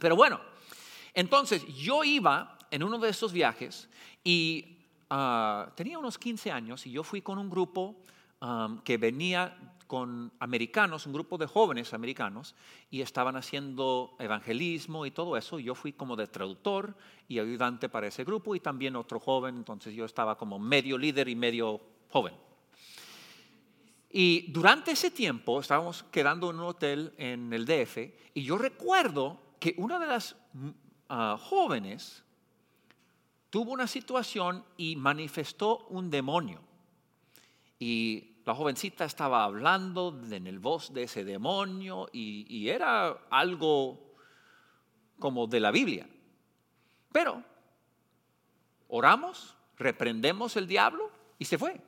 Pero 0.00 0.16
bueno, 0.16 0.40
entonces 1.14 1.64
yo 1.76 2.02
iba 2.02 2.57
en 2.70 2.82
uno 2.82 2.98
de 2.98 3.10
esos 3.10 3.32
viajes 3.32 3.88
y 4.24 4.78
ah, 5.10 5.72
tenía 5.74 5.98
unos 5.98 6.18
15 6.18 6.50
años 6.50 6.86
y 6.86 6.90
yo 6.90 7.02
fui 7.02 7.22
con 7.22 7.38
un 7.38 7.50
grupo 7.50 7.96
que 8.84 8.98
venía 8.98 9.74
con 9.88 10.30
americanos, 10.38 11.06
un 11.06 11.14
grupo 11.14 11.38
de 11.38 11.46
jóvenes 11.46 11.94
americanos, 11.94 12.54
y 12.90 13.00
estaban 13.00 13.36
haciendo 13.36 14.14
evangelismo 14.20 15.06
y 15.06 15.10
todo 15.10 15.36
eso. 15.36 15.58
Yo 15.58 15.74
fui 15.74 15.92
como 15.94 16.14
de 16.14 16.26
traductor 16.26 16.94
y 17.26 17.38
ayudante 17.38 17.88
para 17.88 18.06
ese 18.06 18.22
grupo 18.22 18.54
y 18.54 18.60
también 18.60 18.96
otro 18.96 19.18
joven, 19.18 19.56
entonces 19.56 19.94
yo 19.94 20.04
estaba 20.04 20.36
como 20.36 20.58
medio 20.58 20.98
líder 20.98 21.28
y 21.28 21.34
medio 21.34 21.80
joven. 22.10 22.34
Y 24.10 24.52
durante 24.52 24.92
ese 24.92 25.10
tiempo 25.10 25.60
estábamos 25.60 26.02
quedando 26.04 26.50
en 26.50 26.56
un 26.56 26.66
hotel 26.66 27.14
en 27.16 27.52
el 27.52 27.64
DF 27.64 27.98
y 28.34 28.42
yo 28.42 28.56
recuerdo 28.56 29.40
que 29.58 29.74
una 29.78 29.98
de 29.98 30.06
las 30.06 30.36
uh, 31.10 31.36
jóvenes 31.38 32.24
tuvo 33.50 33.72
una 33.72 33.86
situación 33.86 34.64
y 34.76 34.96
manifestó 34.96 35.86
un 35.88 36.10
demonio. 36.10 36.60
Y 37.78 38.38
la 38.44 38.54
jovencita 38.54 39.04
estaba 39.04 39.44
hablando 39.44 40.18
en 40.30 40.46
el 40.46 40.58
voz 40.58 40.92
de 40.92 41.02
ese 41.02 41.24
demonio 41.24 42.08
y, 42.12 42.68
era 42.68 43.10
algo 43.30 44.14
como 45.18 45.46
de 45.46 45.60
la 45.60 45.70
Biblia. 45.70 46.08
Pero 47.12 47.42
oramos, 48.88 49.54
reprendemos 49.76 50.56
el 50.56 50.66
diablo 50.66 51.10
y 51.38 51.44
se 51.44 51.58
fue. 51.58 51.80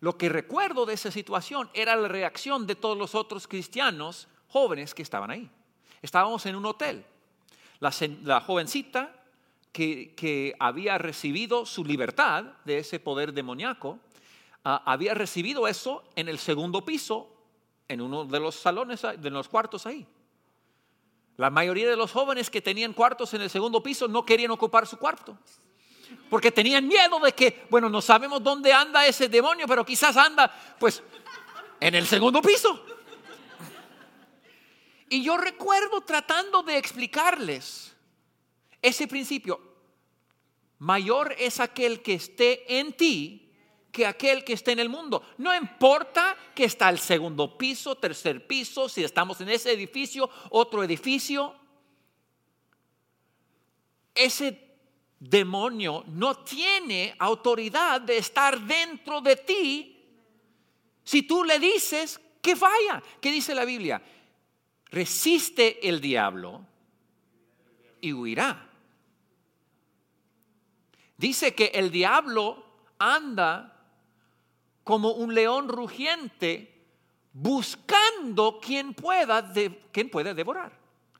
Lo 0.00 0.16
que 0.16 0.28
recuerdo 0.28 0.86
de 0.86 0.94
esa 0.94 1.10
situación 1.10 1.70
era 1.74 1.94
la 1.96 2.08
reacción 2.08 2.66
de 2.66 2.74
todos 2.74 2.96
los 2.96 3.14
otros 3.14 3.46
cristianos 3.46 4.28
jóvenes 4.48 4.94
que 4.94 5.02
estaban 5.02 5.30
ahí. 5.30 5.50
Estábamos 6.00 6.44
en 6.46 6.56
un 6.56 6.66
hotel. 6.66 7.04
La, 7.80 8.40
jovencita 8.40 9.21
que, 9.72 10.54
había 10.58 10.98
recibido 10.98 11.66
su 11.66 11.84
libertad 11.84 12.44
de 12.64 12.78
ese 12.78 13.00
poder 13.00 13.32
demoníaco, 13.32 13.98
ah, 14.64 14.82
había 14.86 15.14
recibido 15.14 15.66
eso 15.66 16.04
en 16.14 16.28
el 16.28 16.38
segundo 16.38 16.84
piso, 16.84 17.28
en 17.88 18.00
uno 18.00 18.24
de 18.24 18.38
los 18.38 18.54
salones, 18.54 19.02
de 19.18 19.30
los 19.30 19.48
cuartos 19.48 19.86
ahí. 19.86 20.06
La 21.36 21.50
mayoría 21.50 21.88
de 21.88 21.96
los 21.96 22.12
jóvenes 22.12 22.50
que 22.50 22.60
tenían 22.60 22.92
cuartos 22.92 23.32
en 23.34 23.40
el 23.40 23.50
segundo 23.50 23.82
piso 23.82 24.06
no 24.06 24.24
querían 24.24 24.50
ocupar 24.50 24.86
su 24.86 24.98
cuarto. 24.98 25.38
Porque 26.28 26.52
tenían 26.52 26.86
miedo 26.86 27.18
de 27.20 27.32
que, 27.32 27.66
bueno, 27.70 27.88
no 27.88 28.02
sabemos 28.02 28.42
dónde 28.42 28.72
anda 28.72 29.06
ese 29.06 29.28
demonio, 29.28 29.66
pero 29.66 29.84
quizás 29.84 30.16
anda, 30.16 30.54
pues, 30.78 31.02
en 31.80 31.94
el 31.94 32.06
segundo 32.06 32.42
piso. 32.42 32.84
Y 35.08 35.22
yo 35.22 35.36
recuerdo 35.36 36.02
tratando 36.02 36.62
de 36.62 36.76
explicarles 36.76 37.91
ese 38.82 39.06
principio. 39.06 39.60
Mayor 40.78 41.34
es 41.38 41.60
aquel 41.60 42.02
que 42.02 42.14
esté 42.14 42.78
en 42.78 42.92
ti 42.92 43.38
que 43.92 44.06
aquel 44.06 44.42
que 44.42 44.54
esté 44.54 44.72
en 44.72 44.80
el 44.80 44.88
mundo. 44.88 45.22
No 45.38 45.54
importa 45.54 46.36
que 46.54 46.64
está 46.64 46.88
el 46.88 46.98
segundo 46.98 47.56
piso, 47.56 47.94
tercer 47.94 48.46
piso, 48.46 48.88
si 48.88 49.04
estamos 49.04 49.40
en 49.40 49.50
ese 49.50 49.72
edificio, 49.72 50.28
otro 50.50 50.82
edificio. 50.82 51.54
Ese 54.14 54.76
demonio 55.20 56.04
no 56.08 56.38
tiene 56.38 57.14
autoridad 57.18 58.00
de 58.00 58.18
estar 58.18 58.60
dentro 58.60 59.20
de 59.20 59.36
ti 59.36 59.88
si 61.04 61.22
tú 61.22 61.44
le 61.44 61.58
dices 61.58 62.20
que 62.40 62.54
vaya. 62.54 63.02
¿Qué 63.20 63.30
dice 63.30 63.54
la 63.54 63.64
Biblia? 63.64 64.02
resiste 64.92 65.88
el 65.88 66.00
diablo 66.00 66.64
y 68.00 68.12
huirá. 68.12 68.68
Dice 71.22 71.54
que 71.54 71.66
el 71.66 71.92
diablo 71.92 72.64
anda 72.98 73.80
como 74.82 75.12
un 75.12 75.32
león 75.32 75.68
rugiente 75.68 76.84
buscando 77.32 78.58
quien 78.58 78.92
pueda, 78.92 79.52
quien 79.92 80.10
pueda 80.10 80.34
devorar. 80.34 80.76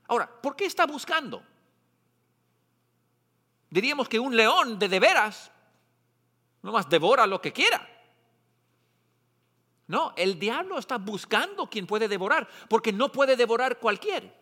Ahora, 0.08 0.28
¿por 0.28 0.56
qué 0.56 0.64
está 0.64 0.86
buscando? 0.86 1.40
Diríamos 3.70 4.08
que 4.08 4.18
un 4.18 4.34
león 4.34 4.76
de 4.76 4.88
de 4.88 4.98
veras 4.98 5.52
más 6.62 6.90
devora 6.90 7.24
lo 7.24 7.40
que 7.40 7.52
quiera. 7.52 7.88
No, 9.86 10.14
el 10.16 10.36
diablo 10.36 10.78
está 10.78 10.98
buscando 10.98 11.70
quien 11.70 11.86
puede 11.86 12.08
devorar, 12.08 12.48
porque 12.68 12.92
no 12.92 13.12
puede 13.12 13.36
devorar 13.36 13.78
cualquier. 13.78 14.34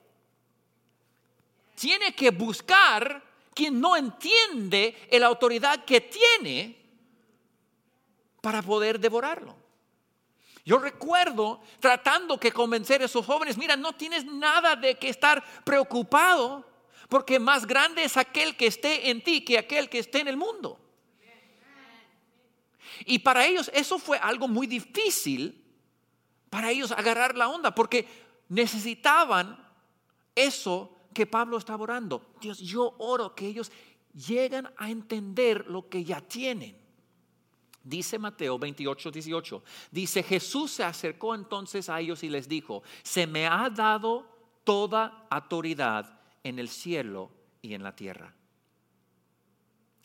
Tiene 1.75 2.15
que 2.15 2.31
buscar 2.31 3.30
quien 3.55 3.81
no 3.81 3.97
entiende 3.97 4.97
la 5.11 5.27
autoridad 5.27 5.85
que 5.85 6.01
tiene 6.01 6.77
para 8.41 8.63
poder 8.63 8.99
devorarlo. 8.99 9.57
Yo 10.65 10.79
recuerdo 10.79 11.61
tratando 11.81 12.39
que 12.39 12.53
convencer 12.53 13.03
a 13.03 13.07
esos 13.07 13.25
jóvenes, 13.25 13.57
mira, 13.57 13.77
no 13.77 13.95
tienes 13.95 14.25
nada 14.25 14.77
de 14.77 14.97
que 14.99 15.09
estar 15.09 15.43
preocupado, 15.65 16.67
porque 17.09 17.39
más 17.39 17.67
grande 17.67 18.05
es 18.05 18.17
aquel 18.17 18.57
que 18.57 18.67
esté 18.67 19.11
en 19.11 19.23
ti 19.23 19.45
que 19.45 19.59
aquel 19.59 19.89
que 19.89 19.99
esté 19.99 20.21
en 20.21 20.29
el 20.29 20.37
mundo. 20.37 20.79
Y 23.07 23.21
para 23.21 23.47
ellos 23.47 23.71
eso 23.75 23.99
fue 23.99 24.19
algo 24.19 24.47
muy 24.47 24.67
difícil 24.67 25.65
para 26.51 26.71
ellos 26.71 26.93
agarrar 26.93 27.37
la 27.37 27.49
onda, 27.49 27.75
porque 27.75 28.07
necesitaban 28.49 29.59
eso 30.35 30.95
que 31.13 31.27
Pablo 31.27 31.57
estaba 31.57 31.83
orando. 31.83 32.35
Dios, 32.41 32.59
yo 32.59 32.95
oro 32.99 33.35
que 33.35 33.47
ellos 33.47 33.71
lleguen 34.15 34.69
a 34.77 34.91
entender 34.91 35.67
lo 35.67 35.89
que 35.89 36.05
ya 36.05 36.21
tienen. 36.21 36.77
Dice 37.83 38.19
Mateo 38.19 38.59
28, 38.59 39.11
18. 39.11 39.65
Dice, 39.91 40.23
Jesús 40.23 40.71
se 40.71 40.85
acercó 40.85 41.35
entonces 41.35 41.89
a 41.89 42.01
ellos 42.01 42.23
y 42.23 42.29
les 42.29 42.49
dijo, 42.49 42.83
se 43.03 43.27
me 43.27 43.47
ha 43.47 43.71
dado 43.71 44.27
toda 44.65 45.27
autoridad 45.31 46.21
en 46.45 46.59
el 46.59 46.69
cielo 46.69 47.31
y 47.63 47.75
en 47.75 47.83
la 47.83 47.97
tierra. 47.97 48.35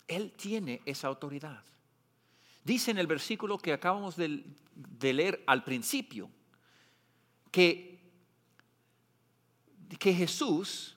Él 0.08 0.32
tiene 0.32 0.80
esa 0.86 1.08
autoridad. 1.08 1.62
Dice 2.64 2.90
en 2.90 2.98
el 2.98 3.06
versículo 3.06 3.58
que 3.58 3.72
acabamos 3.72 4.16
de, 4.16 4.42
leer 5.00 5.42
al 5.46 5.62
principio 5.62 6.30
que, 7.50 8.00
que 9.98 10.12
Jesús, 10.12 10.95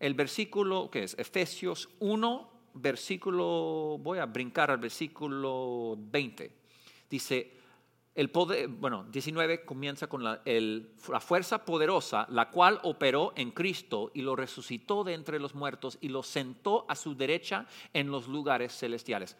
el 0.00 0.14
versículo 0.14 0.90
que 0.90 1.04
es 1.04 1.14
Efesios 1.18 1.88
1, 2.00 2.50
versículo, 2.74 3.98
voy 4.00 4.18
a 4.18 4.26
brincar 4.26 4.72
al 4.72 4.78
versículo 4.78 5.96
20, 5.96 6.52
dice, 7.08 7.60
el 8.12 8.30
poder, 8.30 8.66
bueno, 8.66 9.04
19 9.04 9.64
comienza 9.64 10.08
con 10.08 10.24
la, 10.24 10.42
la, 10.44 11.20
fuerza 11.20 11.64
poderosa, 11.64 12.26
la 12.30 12.50
cual 12.50 12.80
operó 12.82 13.32
en 13.36 13.52
Cristo 13.52 14.10
y 14.12 14.22
lo 14.22 14.34
resucitó 14.34 15.04
de 15.04 15.14
entre 15.14 15.38
los 15.38 15.54
muertos 15.54 15.96
y 16.00 16.08
lo 16.08 16.24
sentó 16.24 16.84
a 16.88 16.96
su 16.96 17.14
derecha 17.14 17.66
en 17.94 18.10
los 18.10 18.26
lugares 18.26 18.76
celestiales 18.76 19.36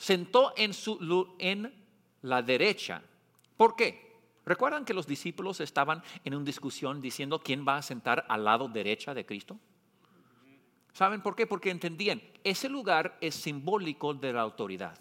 sentó 0.00 0.54
en, 0.56 0.72
su, 0.72 1.36
en 1.38 1.72
la 2.22 2.42
derecha. 2.42 3.02
¿Por 3.56 3.76
qué? 3.76 4.18
¿Recuerdan 4.46 4.86
que 4.86 4.94
los 4.94 5.06
discípulos 5.06 5.60
estaban 5.60 6.02
en 6.24 6.34
una 6.34 6.44
discusión 6.44 7.02
diciendo 7.02 7.38
quién 7.38 7.66
va 7.68 7.76
a 7.76 7.82
sentar 7.82 8.24
al 8.28 8.44
lado 8.44 8.66
derecha 8.68 9.12
de 9.12 9.26
Cristo? 9.26 9.60
¿Saben 10.92 11.22
por 11.22 11.36
qué? 11.36 11.46
Porque 11.46 11.70
entendían, 11.70 12.22
ese 12.44 12.68
lugar 12.68 13.16
es 13.20 13.34
simbólico 13.34 14.14
de 14.14 14.32
la 14.32 14.40
autoridad. 14.40 14.98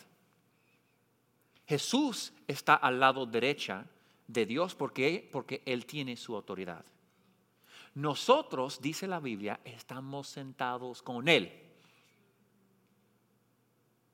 Jesús 1.68 2.34
está 2.48 2.76
al 2.76 3.00
lado 3.00 3.26
derecha 3.26 3.86
de 4.28 4.46
Dios 4.46 4.76
porque, 4.76 5.30
porque 5.32 5.62
Él 5.66 5.86
tiene 5.86 6.16
su 6.18 6.36
autoridad. 6.36 6.86
Nosotros, 7.96 8.82
dice 8.82 9.08
la 9.08 9.20
Biblia, 9.20 9.60
estamos 9.64 10.28
sentados 10.28 11.02
con 11.02 11.28
Él. 11.28 11.52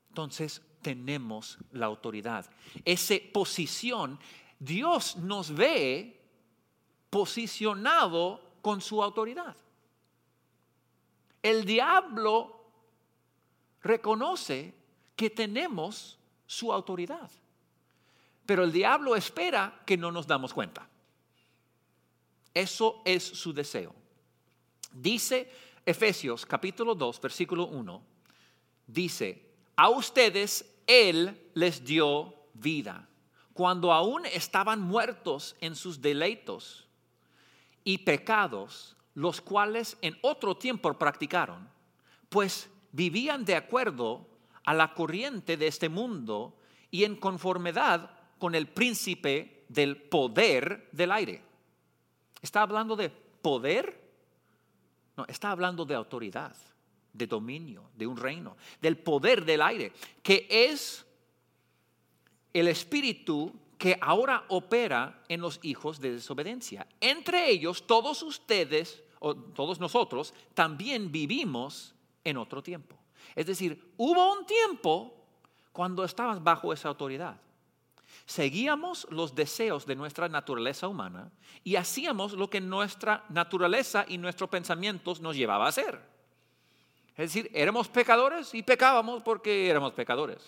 Entonces 0.09 0.61
tenemos 0.81 1.57
la 1.71 1.87
autoridad. 1.87 2.49
Esa 2.85 3.15
posición, 3.33 4.17
Dios 4.59 5.17
nos 5.17 5.53
ve 5.53 6.21
posicionado 7.09 8.41
con 8.61 8.81
su 8.81 9.03
autoridad. 9.03 9.55
El 11.45 11.63
diablo 11.63 12.71
reconoce 13.83 14.73
que 15.15 15.29
tenemos 15.29 16.17
su 16.47 16.73
autoridad, 16.73 17.29
pero 18.47 18.63
el 18.63 18.71
diablo 18.71 19.15
espera 19.15 19.83
que 19.85 19.95
no 19.95 20.11
nos 20.11 20.25
damos 20.25 20.55
cuenta. 20.55 20.89
Eso 22.51 23.03
es 23.05 23.23
su 23.23 23.53
deseo. 23.53 23.93
Dice 24.91 25.51
Efesios 25.85 26.47
capítulo 26.47 26.95
2, 26.95 27.21
versículo 27.21 27.67
1, 27.67 28.01
dice, 28.87 29.53
a 29.75 29.89
ustedes 29.89 30.65
Él 30.87 31.51
les 31.53 31.85
dio 31.85 32.33
vida, 32.55 33.07
cuando 33.53 33.93
aún 33.93 34.25
estaban 34.25 34.81
muertos 34.81 35.55
en 35.61 35.75
sus 35.75 36.01
deleitos 36.01 36.87
y 37.83 37.99
pecados, 37.99 38.94
los 39.15 39.41
cuales 39.41 39.97
en 40.01 40.17
otro 40.21 40.55
tiempo 40.55 40.93
practicaron, 40.93 41.67
pues 42.29 42.69
vivían 42.91 43.43
de 43.43 43.55
acuerdo 43.55 44.27
a 44.63 44.73
la 44.73 44.93
corriente 44.93 45.57
de 45.57 45.67
este 45.67 45.89
mundo 45.89 46.57
y 46.91 47.03
en 47.03 47.15
conformidad 47.15 48.11
con 48.37 48.55
el 48.55 48.67
príncipe 48.67 49.65
del 49.69 49.97
poder 49.97 50.87
del 50.91 51.11
aire 51.11 51.45
¿Está 52.45 52.61
hablando 52.61 52.95
de 52.95 53.09
poder? 53.09 53.99
No, 55.17 55.25
está 55.27 55.49
hablando 55.49 55.83
de 55.83 55.95
autoridad, 55.95 56.55
de 57.11 57.25
dominio, 57.25 57.89
de 57.95 58.05
un 58.05 58.17
reino, 58.17 58.55
del 58.79 58.99
poder 58.99 59.43
del 59.43 59.63
aire, 59.63 59.93
que 60.21 60.45
es 60.47 61.03
el 62.53 62.67
espíritu 62.67 63.51
que 63.77 63.97
ahora 64.01 64.45
opera 64.49 65.23
en 65.27 65.41
los 65.41 65.59
hijos 65.63 65.99
de 65.99 66.13
desobediencia. 66.13 66.87
Entre 66.99 67.49
ellos, 67.49 67.85
todos 67.85 68.21
ustedes, 68.23 69.03
o 69.19 69.35
todos 69.35 69.79
nosotros, 69.79 70.33
también 70.53 71.11
vivimos 71.11 71.93
en 72.23 72.37
otro 72.37 72.63
tiempo. 72.63 72.97
Es 73.35 73.45
decir, 73.45 73.93
hubo 73.97 74.33
un 74.33 74.45
tiempo 74.45 75.13
cuando 75.71 76.03
estabas 76.03 76.41
bajo 76.41 76.71
esa 76.71 76.89
autoridad. 76.89 77.39
Seguíamos 78.25 79.07
los 79.11 79.35
deseos 79.35 79.85
de 79.85 79.95
nuestra 79.95 80.29
naturaleza 80.29 80.87
humana 80.87 81.31
y 81.63 81.75
hacíamos 81.75 82.33
lo 82.33 82.49
que 82.49 82.61
nuestra 82.61 83.25
naturaleza 83.29 84.05
y 84.07 84.17
nuestros 84.17 84.49
pensamientos 84.49 85.19
nos 85.19 85.35
llevaba 85.35 85.65
a 85.65 85.69
hacer. 85.69 86.01
Es 87.17 87.33
decir, 87.33 87.51
éramos 87.53 87.87
pecadores 87.87 88.53
y 88.53 88.63
pecábamos 88.63 89.21
porque 89.21 89.69
éramos 89.69 89.93
pecadores. 89.93 90.41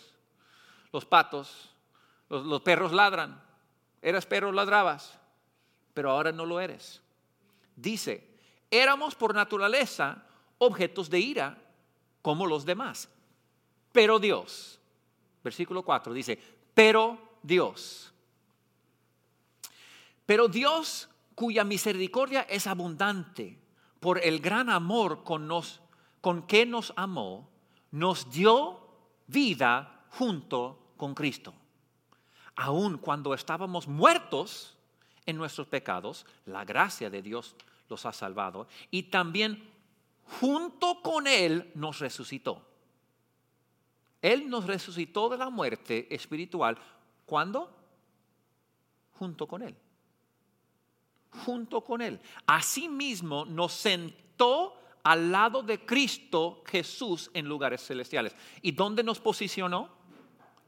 Los 0.92 1.06
patos, 1.06 1.70
los, 2.30 2.62
perros 2.62 2.92
ladran. 2.92 3.44
Eras 4.02 4.26
perro, 4.26 4.52
ladrabas, 4.52 5.18
pero 5.94 6.12
ahora 6.12 6.32
no 6.32 6.46
lo 6.46 6.60
eres. 6.60 7.02
Dice, 7.76 8.28
éramos 8.70 9.16
por 9.16 9.34
naturaleza 9.34 10.24
objetos 10.60 11.10
de 11.10 11.20
ira 11.20 11.58
como 12.22 12.46
los 12.46 12.66
demás. 12.66 13.10
Pero 13.92 14.20
Dios, 14.20 14.80
versículo 15.44 15.84
4 15.84 16.14
dice, 16.14 16.40
pero 16.74 17.18
Dios. 17.42 18.14
Pero 20.26 20.48
Dios, 20.48 21.10
cuya 21.34 21.64
misericordia 21.64 22.42
es 22.42 22.68
abundante 22.68 23.60
por 24.00 24.24
el 24.24 24.40
gran 24.40 24.70
amor 24.70 25.24
con, 25.24 25.48
nos, 25.48 25.82
con 26.22 26.46
que 26.46 26.66
nos 26.66 26.94
amó, 26.96 27.50
nos 27.92 28.30
dio 28.30 28.80
vida 29.28 30.06
junto 30.12 30.94
con 30.98 31.16
Cristo. 31.16 31.54
Aun 32.58 32.98
cuando 32.98 33.34
estábamos 33.34 33.88
muertos 33.88 34.76
en 35.26 35.38
nuestros 35.38 35.68
pecados, 35.68 36.26
la 36.46 36.66
gracia 36.66 37.10
de 37.10 37.22
Dios 37.22 37.56
los 37.88 38.06
ha 38.06 38.12
salvado 38.12 38.68
y 38.92 39.04
también 39.04 39.72
junto 40.40 41.02
con 41.02 41.26
Él 41.26 41.72
nos 41.76 42.00
resucitó. 42.00 42.62
Él 44.22 44.50
nos 44.50 44.66
resucitó 44.66 45.30
de 45.30 45.38
la 45.38 45.50
muerte 45.50 46.14
espiritual 46.14 46.78
¿Cuándo? 47.28 47.70
Junto 49.20 49.48
con 49.48 49.62
Él. 49.62 49.76
Junto 51.46 51.82
con 51.82 52.02
Él. 52.02 52.20
Asimismo 52.48 53.46
nos 53.46 53.74
sentó 53.74 54.80
al 55.04 55.30
lado 55.30 55.62
de 55.62 55.86
Cristo 55.86 56.64
Jesús 56.66 57.30
en 57.34 57.46
lugares 57.46 57.86
celestiales. 57.86 58.34
¿Y 58.62 58.72
dónde 58.72 59.04
nos 59.04 59.20
posicionó? 59.20 59.90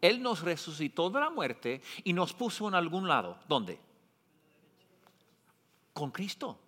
Él 0.01 0.21
nos 0.21 0.41
resucitó 0.41 1.09
de 1.09 1.19
la 1.19 1.29
muerte 1.29 1.81
y 2.03 2.13
nos 2.13 2.33
puso 2.33 2.67
en 2.67 2.75
algún 2.75 3.07
lado. 3.07 3.37
¿Dónde? 3.47 3.79
Con 5.93 6.11
Cristo. 6.11 6.59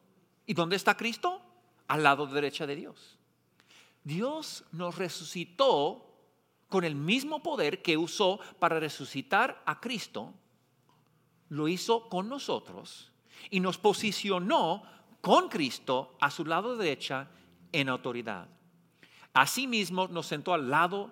¿Y 0.46 0.54
dónde 0.54 0.76
está 0.76 0.96
Cristo? 0.98 1.42
Al 1.88 2.04
lado 2.04 2.28
derecha 2.28 2.66
de 2.68 2.76
Dios. 2.76 3.18
Dios 4.04 4.66
nos 4.72 4.98
resucitó 4.98 6.12
con 6.72 6.86
el 6.86 6.96
mismo 6.96 7.44
poder 7.44 7.82
que 7.82 7.98
usó 7.98 8.40
para 8.58 8.80
resucitar 8.80 9.62
a 9.66 9.82
Cristo, 9.82 10.34
lo 11.50 11.68
hizo 11.68 12.08
con 12.08 12.30
nosotros 12.30 13.12
y 13.50 13.60
nos 13.60 13.78
posicionó 13.78 14.84
con 15.20 15.50
Cristo 15.50 16.16
a 16.22 16.32
su 16.32 16.46
lado 16.46 16.78
derecha 16.78 17.28
en 17.74 17.90
autoridad. 17.90 18.48
Asimismo 19.34 20.08
nos 20.08 20.28
sentó 20.28 20.54
al 20.54 20.70
lado 20.70 21.12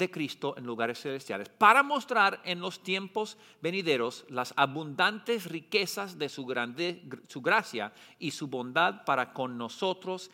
de 0.00 0.10
Cristo 0.10 0.56
en 0.56 0.66
lugares 0.66 1.00
celestiales 1.00 1.48
para 1.48 1.84
mostrar 1.84 2.40
en 2.44 2.58
los 2.58 2.82
tiempos 2.82 3.38
venideros 3.62 4.24
las 4.28 4.52
abundantes 4.56 5.46
riquezas 5.46 6.18
de 6.18 6.28
su, 6.28 6.44
grande, 6.44 7.08
su 7.28 7.40
gracia 7.40 7.92
y 8.18 8.32
su 8.32 8.48
bondad 8.48 9.04
para 9.04 9.32
con 9.32 9.56
nosotros 9.56 10.32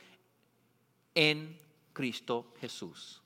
en 1.14 1.58
Cristo 1.92 2.54
Jesús. 2.58 3.20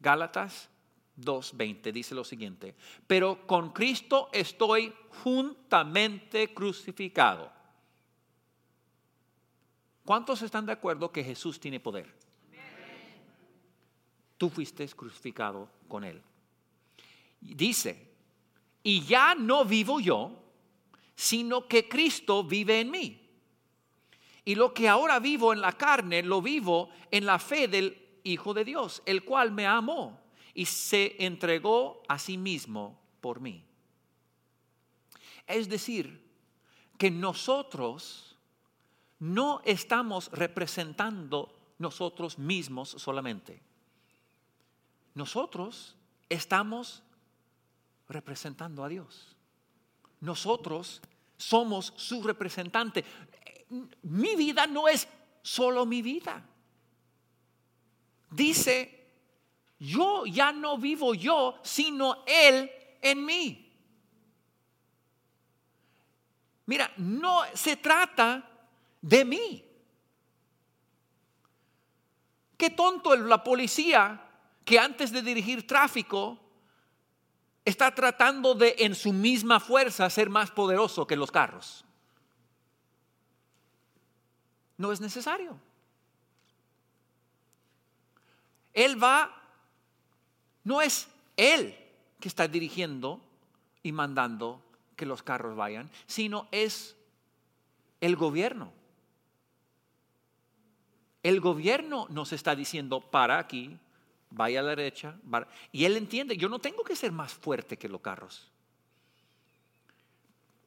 Gálatas 0.00 0.70
2.20 1.18 1.92
dice 1.92 2.14
lo 2.14 2.24
siguiente, 2.24 2.74
pero 3.06 3.46
con 3.46 3.72
Cristo 3.72 4.30
estoy 4.32 4.92
juntamente 5.22 6.54
crucificado. 6.54 7.52
¿Cuántos 10.04 10.42
están 10.42 10.66
de 10.66 10.72
acuerdo 10.72 11.12
que 11.12 11.24
Jesús 11.24 11.60
tiene 11.60 11.80
poder? 11.80 12.23
Tú 14.44 14.50
fuiste 14.50 14.86
crucificado 14.88 15.70
con 15.88 16.04
Él. 16.04 16.20
Dice, 17.40 18.12
y 18.82 19.00
ya 19.00 19.34
no 19.34 19.64
vivo 19.64 20.00
yo, 20.00 20.38
sino 21.16 21.66
que 21.66 21.88
Cristo 21.88 22.44
vive 22.44 22.78
en 22.78 22.90
mí. 22.90 23.26
Y 24.44 24.54
lo 24.54 24.74
que 24.74 24.86
ahora 24.86 25.18
vivo 25.18 25.54
en 25.54 25.62
la 25.62 25.72
carne, 25.72 26.22
lo 26.22 26.42
vivo 26.42 26.90
en 27.10 27.24
la 27.24 27.38
fe 27.38 27.68
del 27.68 27.96
Hijo 28.22 28.52
de 28.52 28.66
Dios, 28.66 29.02
el 29.06 29.24
cual 29.24 29.50
me 29.50 29.66
amó 29.66 30.20
y 30.52 30.66
se 30.66 31.16
entregó 31.24 32.02
a 32.06 32.18
sí 32.18 32.36
mismo 32.36 33.00
por 33.22 33.40
mí. 33.40 33.64
Es 35.46 35.70
decir, 35.70 36.22
que 36.98 37.10
nosotros 37.10 38.36
no 39.20 39.62
estamos 39.64 40.30
representando 40.32 41.50
nosotros 41.78 42.38
mismos 42.38 42.90
solamente. 42.90 43.62
Nosotros 45.14 45.96
estamos 46.28 47.02
representando 48.08 48.84
a 48.84 48.88
Dios. 48.88 49.36
Nosotros 50.20 51.00
somos 51.36 51.92
su 51.96 52.22
representante. 52.22 53.04
Mi 54.02 54.36
vida 54.36 54.66
no 54.66 54.88
es 54.88 55.08
solo 55.42 55.86
mi 55.86 56.02
vida. 56.02 56.44
Dice 58.30 59.04
yo 59.78 60.24
ya 60.24 60.52
no 60.52 60.78
vivo 60.78 61.14
yo, 61.14 61.58
sino 61.62 62.24
Él 62.26 62.70
en 63.02 63.24
mí. 63.24 63.60
Mira, 66.66 66.90
no 66.96 67.42
se 67.52 67.76
trata 67.76 68.48
de 69.02 69.24
mí. 69.24 69.64
Qué 72.56 72.70
tonto 72.70 73.14
la 73.14 73.44
policía 73.44 74.23
que 74.64 74.78
antes 74.78 75.12
de 75.12 75.22
dirigir 75.22 75.66
tráfico 75.66 76.38
está 77.64 77.94
tratando 77.94 78.54
de 78.54 78.76
en 78.78 78.94
su 78.94 79.12
misma 79.12 79.60
fuerza 79.60 80.08
ser 80.10 80.28
más 80.28 80.50
poderoso 80.50 81.06
que 81.06 81.16
los 81.16 81.30
carros. 81.30 81.84
No 84.76 84.92
es 84.92 85.00
necesario. 85.00 85.58
Él 88.72 89.02
va, 89.02 89.30
no 90.64 90.82
es 90.82 91.08
Él 91.36 91.76
que 92.20 92.28
está 92.28 92.48
dirigiendo 92.48 93.20
y 93.82 93.92
mandando 93.92 94.62
que 94.96 95.06
los 95.06 95.22
carros 95.22 95.56
vayan, 95.56 95.90
sino 96.06 96.48
es 96.50 96.96
el 98.00 98.16
gobierno. 98.16 98.72
El 101.22 101.40
gobierno 101.40 102.06
nos 102.10 102.32
está 102.32 102.54
diciendo, 102.54 103.00
para 103.00 103.38
aquí, 103.38 103.78
vaya 104.34 104.60
a 104.60 104.62
la 104.62 104.70
derecha. 104.70 105.16
Y 105.72 105.84
él 105.84 105.96
entiende, 105.96 106.36
yo 106.36 106.48
no 106.48 106.58
tengo 106.58 106.82
que 106.82 106.96
ser 106.96 107.12
más 107.12 107.32
fuerte 107.32 107.76
que 107.76 107.88
los 107.88 108.00
carros. 108.00 108.50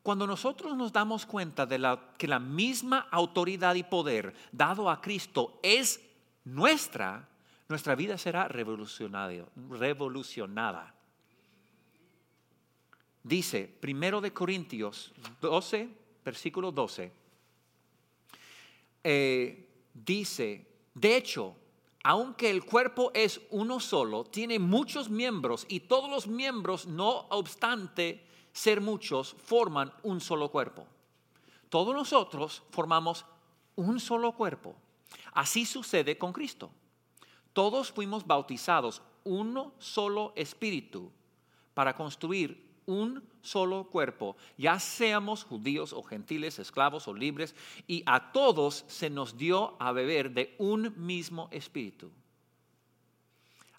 Cuando 0.01 0.25
nosotros 0.25 0.75
nos 0.77 0.93
damos 0.93 1.25
cuenta 1.25 1.65
de 1.65 1.99
que 2.17 2.27
la 2.27 2.39
misma 2.39 3.07
autoridad 3.11 3.75
y 3.75 3.83
poder 3.83 4.33
dado 4.53 4.89
a 4.89 5.01
Cristo 5.01 5.59
es 5.61 6.01
nuestra, 6.45 7.27
nuestra 7.67 7.93
vida 7.93 8.17
será 8.17 8.47
revolucionada. 8.47 9.43
Dice, 13.21 13.67
primero 13.81 14.21
de 14.21 14.31
Corintios 14.31 15.11
12, 15.41 15.89
versículo 16.23 16.71
12, 16.71 17.11
eh, 19.03 19.69
dice, 19.93 20.65
de 20.93 21.17
hecho, 21.17 21.55
aunque 22.09 22.49
el 22.49 22.63
cuerpo 22.63 23.11
es 23.13 23.41
uno 23.49 23.81
solo, 23.81 24.23
tiene 24.23 24.59
muchos 24.59 25.09
miembros 25.09 25.65
y 25.67 25.81
todos 25.81 26.09
los 26.09 26.25
miembros, 26.25 26.87
no 26.87 27.27
obstante 27.31 28.25
ser 28.53 28.79
muchos, 28.79 29.35
forman 29.43 29.91
un 30.03 30.21
solo 30.21 30.49
cuerpo. 30.49 30.87
Todos 31.67 31.93
nosotros 31.93 32.63
formamos 32.71 33.25
un 33.75 33.99
solo 33.99 34.31
cuerpo. 34.31 34.73
Así 35.33 35.65
sucede 35.65 36.17
con 36.17 36.31
Cristo. 36.31 36.71
Todos 37.51 37.91
fuimos 37.91 38.25
bautizados 38.25 39.01
uno 39.25 39.73
solo 39.77 40.31
espíritu 40.37 41.11
para 41.73 41.93
construir 41.93 42.66
un 42.87 43.23
solo 43.41 43.85
cuerpo, 43.85 44.35
ya 44.57 44.79
seamos 44.79 45.43
judíos 45.43 45.93
o 45.93 46.01
gentiles, 46.01 46.57
esclavos 46.57 47.07
o 47.07 47.13
libres, 47.13 47.55
y 47.85 48.01
a 48.05 48.31
todos 48.31 48.85
se 48.87 49.09
nos 49.09 49.37
dio 49.37 49.79
a 49.79 49.91
beber 49.91 50.31
de 50.31 50.55
un 50.57 50.93
mismo 50.97 51.49
espíritu. 51.51 52.11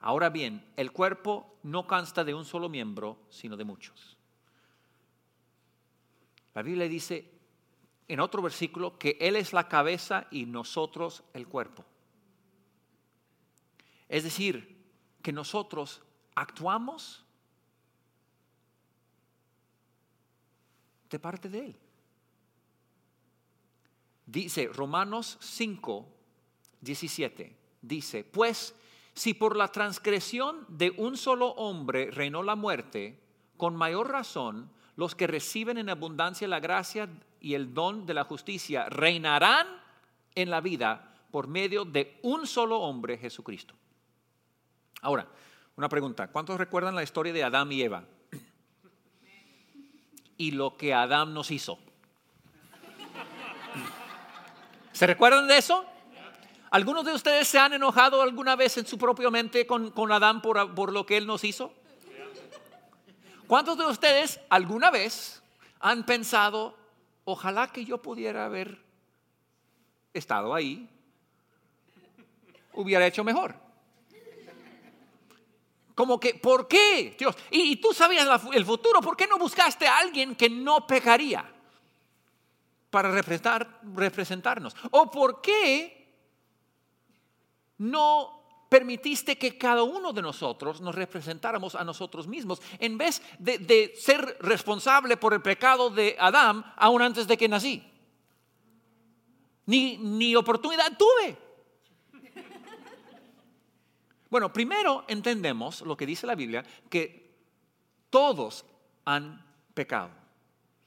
Ahora 0.01 0.31
bien, 0.31 0.64
el 0.77 0.92
cuerpo 0.92 1.59
no 1.64 1.87
consta 1.87 2.23
de 2.23 2.35
un 2.35 2.44
solo 2.44 2.68
miembro, 2.68 3.18
sino 3.31 3.57
de 3.57 3.64
muchos. 3.64 4.16
La 6.55 6.62
Biblia 6.62 6.88
dice 6.88 7.38
en 8.07 8.21
otro 8.21 8.42
versículo 8.42 8.99
que 8.99 9.16
Él 9.21 9.37
es 9.37 9.53
la 9.53 9.68
cabeza 9.68 10.27
y 10.31 10.47
nosotros 10.47 11.25
el 11.35 11.47
cuerpo. 11.47 11.85
Es 14.09 14.25
decir, 14.25 14.79
que 15.23 15.33
nosotros 15.33 16.03
actuamos 16.35 17.25
de 21.11 21.18
parte 21.18 21.49
de 21.49 21.66
Él. 21.66 21.77
Dice 24.27 24.68
Romanos 24.73 25.38
5, 25.40 26.07
17, 26.81 27.57
dice, 27.81 28.25
pues 28.25 28.75
si 29.14 29.35
por 29.35 29.57
la 29.57 29.68
transgresión 29.68 30.66
de 30.68 30.94
un 30.97 31.16
solo 31.16 31.49
hombre 31.53 32.11
reinó 32.11 32.42
la 32.42 32.57
muerte, 32.57 33.18
con 33.57 33.75
mayor 33.75 34.11
razón 34.11 34.71
los 34.97 35.14
que 35.14 35.27
reciben 35.27 35.79
en 35.79 35.88
abundancia 35.88 36.47
la 36.47 36.61
gracia 36.61 37.09
y 37.40 37.55
el 37.55 37.73
don 37.73 38.05
de 38.05 38.14
la 38.14 38.25
justicia 38.25 38.88
reinarán 38.88 39.66
en 40.35 40.51
la 40.51 40.61
vida 40.61 41.14
por 41.31 41.49
medio 41.49 41.85
de 41.85 42.18
un 42.23 42.47
solo 42.47 42.81
hombre, 42.81 43.18
Jesucristo. 43.18 43.75
Ahora, 45.03 45.29
una 45.77 45.88
pregunta, 45.88 46.29
¿cuántos 46.29 46.59
recuerdan 46.59 46.94
la 46.94 47.03
historia 47.03 47.33
de 47.33 47.44
Adán 47.44 47.71
y 47.73 47.83
Eva? 47.83 48.05
Y 50.38 50.53
lo 50.53 50.77
que 50.77 50.94
Adán 50.94 51.35
nos 51.35 51.51
hizo. 51.51 51.79
¿Se 54.92 55.07
recuerdan 55.07 55.46
de 55.46 55.59
eso? 55.59 55.85
¿Algunos 56.70 57.05
de 57.05 57.12
ustedes 57.12 57.48
se 57.48 57.59
han 57.59 57.72
enojado 57.72 58.22
alguna 58.22 58.57
vez 58.57 58.77
en 58.79 58.87
su 58.87 58.98
propia 58.98 59.31
mente 59.31 59.66
con, 59.66 60.12
Adán 60.12 60.40
por, 60.40 60.74
por 60.74 60.92
lo 60.92 61.05
que 61.05 61.16
él 61.16 61.27
nos 61.27 61.44
hizo? 61.44 61.72
¿Cuántos 63.46 63.77
de 63.79 63.87
ustedes 63.87 64.40
alguna 64.48 64.90
vez 64.90 65.42
han 65.81 66.05
pensado, 66.05 66.77
ojalá 67.24 67.68
que 67.68 67.85
yo 67.85 68.01
pudiera 68.01 68.44
haber 68.44 68.79
estado 70.12 70.55
ahí, 70.55 70.88
hubiera 72.74 73.07
hecho 73.07 73.24
mejor? 73.24 73.67
Como 75.98 76.20
que, 76.20 76.34
¿por 76.34 76.68
qué, 76.68 77.16
Dios? 77.18 77.34
Y, 77.50 77.74
tú 77.78 77.92
sabías 77.92 78.28
el 78.52 78.64
futuro, 78.64 79.00
¿por 79.00 79.16
qué 79.16 79.26
no 79.26 79.37
buscaste 79.37 79.88
a 79.88 79.98
alguien 79.98 80.37
que 80.37 80.48
no 80.48 80.87
pecaría 80.87 81.44
para 82.88 83.11
representar, 83.11 83.80
representarnos? 83.96 84.76
¿O 84.92 85.11
por 85.11 85.40
qué 85.40 86.06
no 87.78 88.44
permitiste 88.68 89.37
que 89.37 89.58
cada 89.58 89.82
uno 89.82 90.12
de 90.12 90.22
nosotros 90.22 90.80
nos 90.80 90.94
representáramos 90.94 91.74
a 91.74 91.82
nosotros 91.82 92.28
mismos 92.28 92.62
en 92.78 92.96
vez 92.96 93.20
de, 93.40 93.58
de 93.58 93.92
ser 93.96 94.38
responsable 94.38 95.16
por 95.16 95.34
el 95.34 95.42
pecado 95.42 95.90
de 95.90 96.14
Adán 96.20 96.64
aún 96.76 97.02
antes 97.02 97.26
de 97.26 97.37
que 97.37 97.48
nací? 97.48 97.82
Ni, 99.66 99.96
ni 99.96 100.37
oportunidad 100.37 100.96
tuve. 100.96 101.47
Bueno, 104.30 104.52
primero 104.52 105.04
entendemos 105.08 105.82
lo 105.82 105.96
que 105.96 106.06
dice 106.06 106.26
la 106.26 106.34
Biblia, 106.34 106.64
que 106.90 107.34
todos 108.10 108.64
han 109.04 109.44
pecado. 109.74 110.10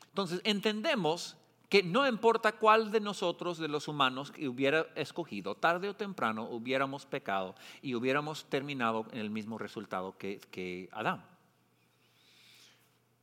Entonces 0.10 0.42
entendemos 0.44 1.38
que 1.70 1.82
no 1.82 2.06
importa 2.06 2.52
cuál 2.52 2.92
de 2.92 3.00
nosotros, 3.00 3.58
de 3.58 3.70
los 3.70 3.88
humanos, 3.88 4.30
que 4.30 4.50
hubiera 4.50 4.88
escogido, 4.96 5.56
tarde 5.56 5.88
o 5.88 5.96
temprano 5.96 6.44
hubiéramos 6.44 7.06
pecado 7.06 7.56
y 7.82 7.96
hubiéramos 7.96 8.46
terminado 8.46 9.06
en 9.14 9.20
el 9.20 9.30
mismo 9.30 9.58
resultado 9.58 10.18
que, 10.18 10.40
que 10.52 10.90
Adán. 10.92 11.24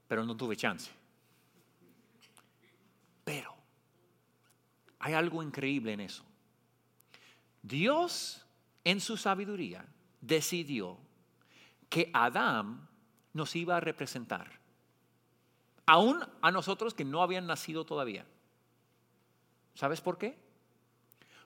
Pero 0.09 0.25
no 0.25 0.35
tuve 0.35 0.57
chance. 0.57 0.91
Pero 3.23 3.55
hay 4.99 5.13
algo 5.13 5.43
increíble 5.43 5.93
en 5.93 6.01
eso. 6.01 6.25
Dios, 7.63 8.47
en 8.83 9.01
su 9.01 9.19
sabiduría, 9.19 9.85
decidió 10.21 10.99
que 11.89 12.11
Adán 12.13 12.89
nos 13.33 13.55
iba 13.57 13.77
a 13.77 13.81
representar, 13.81 14.51
aún 15.87 16.23
a 16.43 16.51
nosotros 16.51 16.95
que 16.95 17.05
no 17.05 17.23
habían 17.23 17.47
nacido 17.47 17.85
todavía. 17.85 18.27
¿Sabes 19.75 20.01
por 20.01 20.19
qué? 20.19 20.37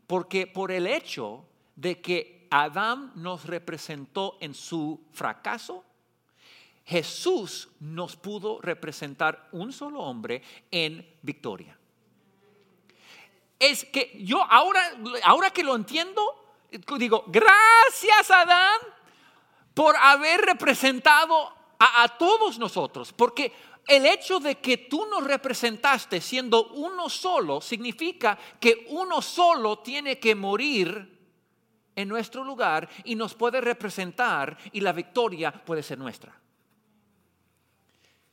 Porque 0.06 0.46
por 0.46 0.72
el 0.72 0.86
hecho 0.86 1.44
de 1.76 2.00
que 2.00 2.46
Adán 2.50 3.12
nos 3.14 3.46
representó 3.46 4.36
en 4.40 4.54
su 4.54 5.06
fracaso, 5.12 5.84
Jesús 6.84 7.68
nos 7.80 8.16
pudo 8.16 8.60
representar 8.60 9.48
un 9.52 9.72
solo 9.72 10.00
hombre 10.00 10.42
en 10.70 11.06
victoria. 11.22 11.78
Es 13.58 13.84
que 13.84 14.18
yo 14.24 14.42
ahora, 14.50 14.82
ahora 15.24 15.50
que 15.50 15.62
lo 15.62 15.76
entiendo, 15.76 16.41
digo, 16.98 17.24
gracias 17.26 18.30
Adán 18.30 18.78
por 19.74 19.96
haber 19.96 20.40
representado 20.40 21.52
a, 21.78 22.08
todos 22.16 22.58
nosotros, 22.58 23.12
porque 23.12 23.52
el 23.88 24.06
hecho 24.06 24.38
de 24.38 24.58
que 24.58 24.76
tú 24.76 25.06
nos 25.06 25.24
representaste 25.24 26.20
siendo 26.20 26.68
uno 26.68 27.08
solo 27.08 27.60
significa 27.60 28.38
que 28.60 28.86
uno 28.90 29.20
solo 29.20 29.80
tiene 29.80 30.20
que 30.20 30.34
morir 30.34 31.20
en 31.96 32.08
nuestro 32.08 32.44
lugar 32.44 32.88
y 33.04 33.16
nos 33.16 33.34
puede 33.34 33.60
representar 33.60 34.56
y 34.70 34.80
la 34.80 34.92
victoria 34.92 35.50
puede 35.50 35.82
ser 35.82 35.98
nuestra. 35.98 36.38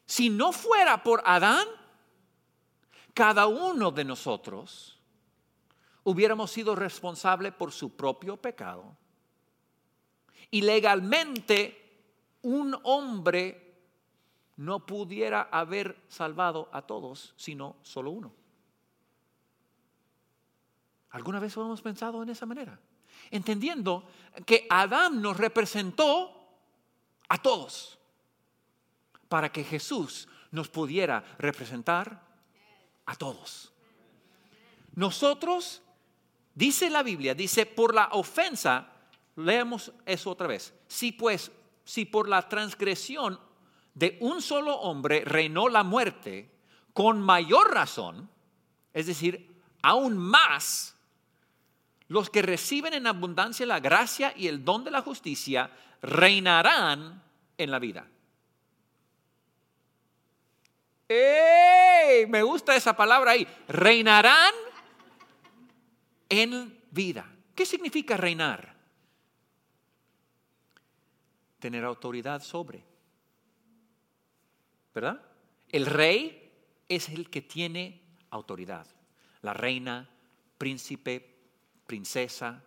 Si 0.06 0.30
no 0.30 0.52
fuera 0.52 1.02
por 1.02 1.24
Adán, 1.26 1.68
cada 3.14 3.48
uno 3.48 3.92
de 3.92 4.06
nosotros 4.06 4.99
hubiéramos 6.10 6.50
sido 6.50 6.76
responsables 6.76 7.54
por 7.54 7.72
su 7.72 7.96
propio 7.96 8.38
pecado. 8.38 8.98
Y 10.50 10.62
legalmente 10.62 12.38
un 12.42 12.76
hombre 12.84 13.78
no 14.58 14.86
pudiera 14.86 15.50
haber 15.52 16.02
salvado 16.08 16.68
a 16.72 16.82
todos, 16.82 17.34
sino 17.38 17.76
solo 17.84 18.12
uno. 18.12 18.34
¿Alguna 21.12 21.40
vez 21.40 21.56
hemos 21.56 21.82
pensado 21.82 22.24
en 22.24 22.30
esa 22.30 22.48
manera? 22.48 22.80
Entendiendo 23.30 24.08
que 24.46 24.66
Adán 24.70 25.22
nos 25.22 25.38
representó 25.38 26.36
a 27.28 27.38
todos 27.40 28.00
para 29.28 29.52
que 29.52 29.64
Jesús 29.64 30.28
nos 30.50 30.70
pudiera 30.70 31.24
representar 31.38 32.24
a 33.06 33.16
todos. 33.16 33.72
Nosotros 34.96 35.84
Dice 36.60 36.90
la 36.90 37.04
Biblia, 37.04 37.34
dice, 37.34 37.66
por 37.66 37.96
la 37.96 38.10
ofensa, 38.12 38.90
leemos 39.38 39.94
eso 40.06 40.32
otra 40.32 40.46
vez. 40.46 40.74
Si 40.90 41.14
pues, 41.14 41.54
si 41.86 42.04
por 42.04 42.28
la 42.28 42.50
transgresión 42.50 43.40
de 43.94 44.18
un 44.20 44.42
solo 44.42 44.76
hombre 44.76 45.24
reinó 45.24 45.70
la 45.70 45.84
muerte, 45.84 46.52
con 46.92 47.22
mayor 47.22 47.74
razón, 47.74 48.30
es 48.94 49.06
decir, 49.08 49.56
aún 49.82 50.18
más, 50.18 50.98
los 52.10 52.30
que 52.30 52.42
reciben 52.42 52.94
en 52.94 53.08
abundancia 53.08 53.66
la 53.66 53.80
gracia 53.80 54.34
y 54.36 54.48
el 54.48 54.66
don 54.66 54.84
de 54.84 54.92
la 54.92 55.02
justicia 55.02 55.72
reinarán 56.02 57.24
en 57.58 57.72
la 57.72 57.80
vida. 57.80 58.06
¡Ey! 61.08 62.28
Me 62.28 62.44
gusta 62.44 62.76
esa 62.76 62.98
palabra 62.98 63.32
ahí. 63.32 63.48
Reinarán 63.70 64.54
en 66.30 66.82
vida. 66.92 67.30
¿Qué 67.56 67.66
significa 67.66 68.16
reinar? 68.16 68.78
Tener 71.60 71.84
autoridad 71.84 72.42
sobre. 72.42 72.86
¿Verdad? 74.94 75.22
El 75.68 75.86
rey 75.86 76.52
es 76.88 77.10
el 77.10 77.30
que 77.30 77.42
tiene 77.42 78.02
autoridad. 78.30 78.88
La 79.42 79.54
reina, 79.54 80.10
príncipe, 80.58 81.38
princesa, 81.86 82.64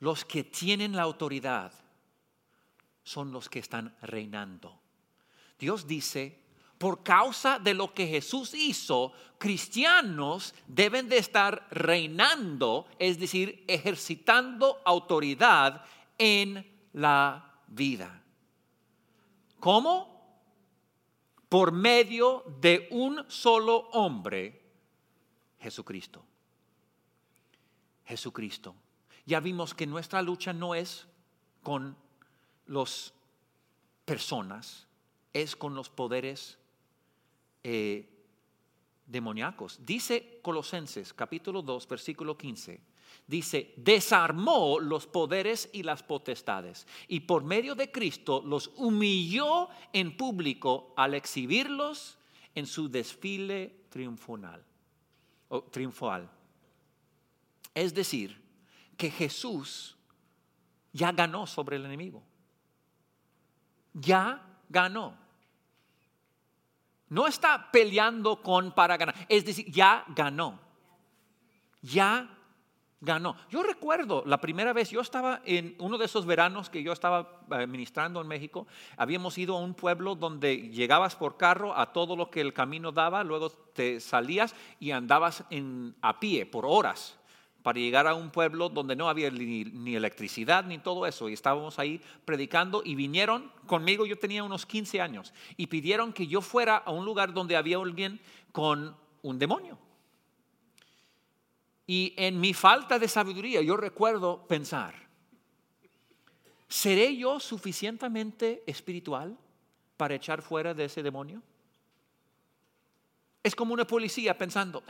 los 0.00 0.24
que 0.24 0.44
tienen 0.44 0.96
la 0.96 1.02
autoridad 1.02 1.72
son 3.04 3.32
los 3.32 3.48
que 3.48 3.58
están 3.58 3.96
reinando. 4.02 4.80
Dios 5.58 5.86
dice, 5.86 6.40
por 6.82 7.04
causa 7.04 7.60
de 7.60 7.74
lo 7.74 7.94
que 7.94 8.08
Jesús 8.08 8.54
hizo, 8.54 9.12
cristianos 9.38 10.52
deben 10.66 11.08
de 11.08 11.18
estar 11.18 11.68
reinando, 11.70 12.88
es 12.98 13.20
decir, 13.20 13.64
ejercitando 13.68 14.82
autoridad 14.84 15.84
en 16.18 16.68
la 16.92 17.54
vida. 17.68 18.20
¿Cómo? 19.60 20.42
Por 21.48 21.70
medio 21.70 22.42
de 22.60 22.88
un 22.90 23.30
solo 23.30 23.88
hombre, 23.92 24.60
Jesucristo. 25.60 26.24
Jesucristo. 28.06 28.74
Ya 29.24 29.38
vimos 29.38 29.72
que 29.72 29.86
nuestra 29.86 30.20
lucha 30.20 30.52
no 30.52 30.74
es 30.74 31.06
con 31.62 31.96
las 32.66 33.14
personas, 34.04 34.88
es 35.32 35.54
con 35.54 35.76
los 35.76 35.88
poderes 35.88 36.58
eh, 37.62 38.08
demoníacos. 39.06 39.78
Dice 39.84 40.40
Colosenses 40.42 41.12
capítulo 41.12 41.62
2, 41.62 41.88
versículo 41.88 42.36
15. 42.36 42.80
Dice, 43.26 43.74
desarmó 43.76 44.80
los 44.80 45.06
poderes 45.06 45.70
y 45.72 45.82
las 45.82 46.02
potestades 46.02 46.86
y 47.08 47.20
por 47.20 47.44
medio 47.44 47.74
de 47.74 47.90
Cristo 47.90 48.42
los 48.44 48.72
humilló 48.76 49.68
en 49.92 50.16
público 50.16 50.92
al 50.96 51.14
exhibirlos 51.14 52.18
en 52.54 52.66
su 52.66 52.88
desfile 52.88 53.84
triunfal. 53.90 54.64
Es 57.74 57.94
decir, 57.94 58.40
que 58.96 59.10
Jesús 59.10 59.96
ya 60.92 61.12
ganó 61.12 61.46
sobre 61.46 61.76
el 61.76 61.84
enemigo. 61.86 62.22
Ya 63.94 64.60
ganó. 64.68 65.21
No 67.12 67.26
está 67.26 67.70
peleando 67.70 68.40
con 68.40 68.72
para 68.72 68.96
ganar. 68.96 69.14
Es 69.28 69.44
decir, 69.44 69.70
ya 69.70 70.02
ganó. 70.08 70.58
Ya 71.82 72.26
ganó. 73.02 73.36
Yo 73.50 73.62
recuerdo 73.62 74.22
la 74.24 74.40
primera 74.40 74.72
vez, 74.72 74.88
yo 74.88 75.02
estaba 75.02 75.42
en 75.44 75.76
uno 75.78 75.98
de 75.98 76.06
esos 76.06 76.24
veranos 76.24 76.70
que 76.70 76.82
yo 76.82 76.90
estaba 76.90 77.42
ministrando 77.68 78.22
en 78.22 78.28
México, 78.28 78.66
habíamos 78.96 79.36
ido 79.36 79.58
a 79.58 79.60
un 79.60 79.74
pueblo 79.74 80.14
donde 80.14 80.70
llegabas 80.70 81.14
por 81.14 81.36
carro 81.36 81.76
a 81.76 81.92
todo 81.92 82.16
lo 82.16 82.30
que 82.30 82.40
el 82.40 82.54
camino 82.54 82.92
daba, 82.92 83.24
luego 83.24 83.50
te 83.50 84.00
salías 84.00 84.54
y 84.80 84.92
andabas 84.92 85.44
a 86.00 86.18
pie 86.18 86.46
por 86.46 86.64
horas 86.64 87.18
para 87.62 87.78
llegar 87.78 88.06
a 88.06 88.14
un 88.14 88.30
pueblo 88.30 88.68
donde 88.68 88.96
no 88.96 89.08
había 89.08 89.30
ni, 89.30 89.94
electricidad 89.94 90.64
ni 90.64 90.78
todo 90.78 91.06
eso. 91.06 91.28
Y 91.28 91.32
estábamos 91.32 91.78
ahí 91.78 92.00
predicando 92.24 92.82
y 92.84 92.94
vinieron 92.94 93.52
conmigo, 93.66 94.04
yo 94.04 94.18
tenía 94.18 94.42
unos 94.42 94.66
15 94.66 95.00
años, 95.00 95.32
y 95.56 95.68
pidieron 95.68 96.12
que 96.12 96.26
yo 96.26 96.40
fuera 96.40 96.76
a 96.76 96.90
un 96.90 97.04
lugar 97.04 97.32
donde 97.32 97.56
había 97.56 97.78
alguien 97.78 98.20
con 98.50 98.96
un 99.22 99.38
demonio. 99.38 99.78
Y 101.86 102.14
en 102.16 102.40
mi 102.40 102.54
falta 102.54 102.98
de 102.98 103.08
sabiduría 103.08 103.60
yo 103.60 103.76
recuerdo 103.76 104.46
pensar, 104.46 104.94
¿seré 106.68 107.16
yo 107.16 107.38
suficientemente 107.38 108.62
espiritual 108.66 109.36
para 109.96 110.14
echar 110.14 110.42
fuera 110.42 110.74
de 110.74 110.86
ese 110.86 111.02
demonio? 111.02 111.42
Es 113.42 113.54
como 113.54 113.74
una 113.74 113.86
policía 113.86 114.38
pensando, 114.38 114.82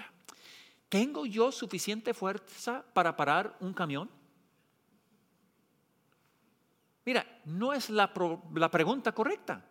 ¿Tengo 0.92 1.24
yo 1.24 1.50
suficiente 1.50 2.12
fuerza 2.12 2.84
para 2.92 3.16
parar 3.16 3.56
un 3.60 3.72
camión? 3.72 4.10
Mira, 7.06 7.40
no 7.46 7.72
es 7.72 7.88
la, 7.88 8.12
la, 8.54 8.70
pregunta 8.70 9.12
correcta. 9.12 9.64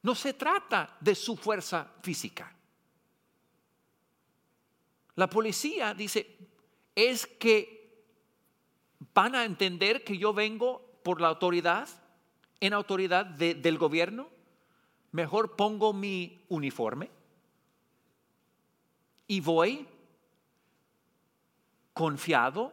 No 0.00 0.14
se 0.14 0.32
trata 0.32 0.96
de 1.00 1.16
su 1.16 1.36
fuerza 1.36 1.92
física. 2.04 2.54
La 5.16 5.28
policía 5.28 5.92
dice, 5.92 6.38
es 6.94 7.26
que 7.26 8.06
van 9.12 9.34
a 9.34 9.44
entender 9.44 10.04
que 10.04 10.16
yo 10.16 10.32
vengo 10.32 11.00
por 11.02 11.20
la 11.20 11.26
autoridad, 11.26 11.88
en 12.60 12.74
autoridad 12.74 13.26
del 13.26 13.76
gobierno. 13.76 14.28
Mejor 15.10 15.56
pongo 15.56 15.92
mi 15.92 16.44
uniforme 16.48 17.10
y 19.26 19.40
voy 19.40 19.88
confiado 21.94 22.72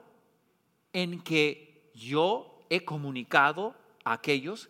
en 0.91 1.21
que 1.21 1.91
yo 1.93 2.65
he 2.69 2.83
comunicado 2.83 3.75
a 4.03 4.13
aquellos 4.13 4.69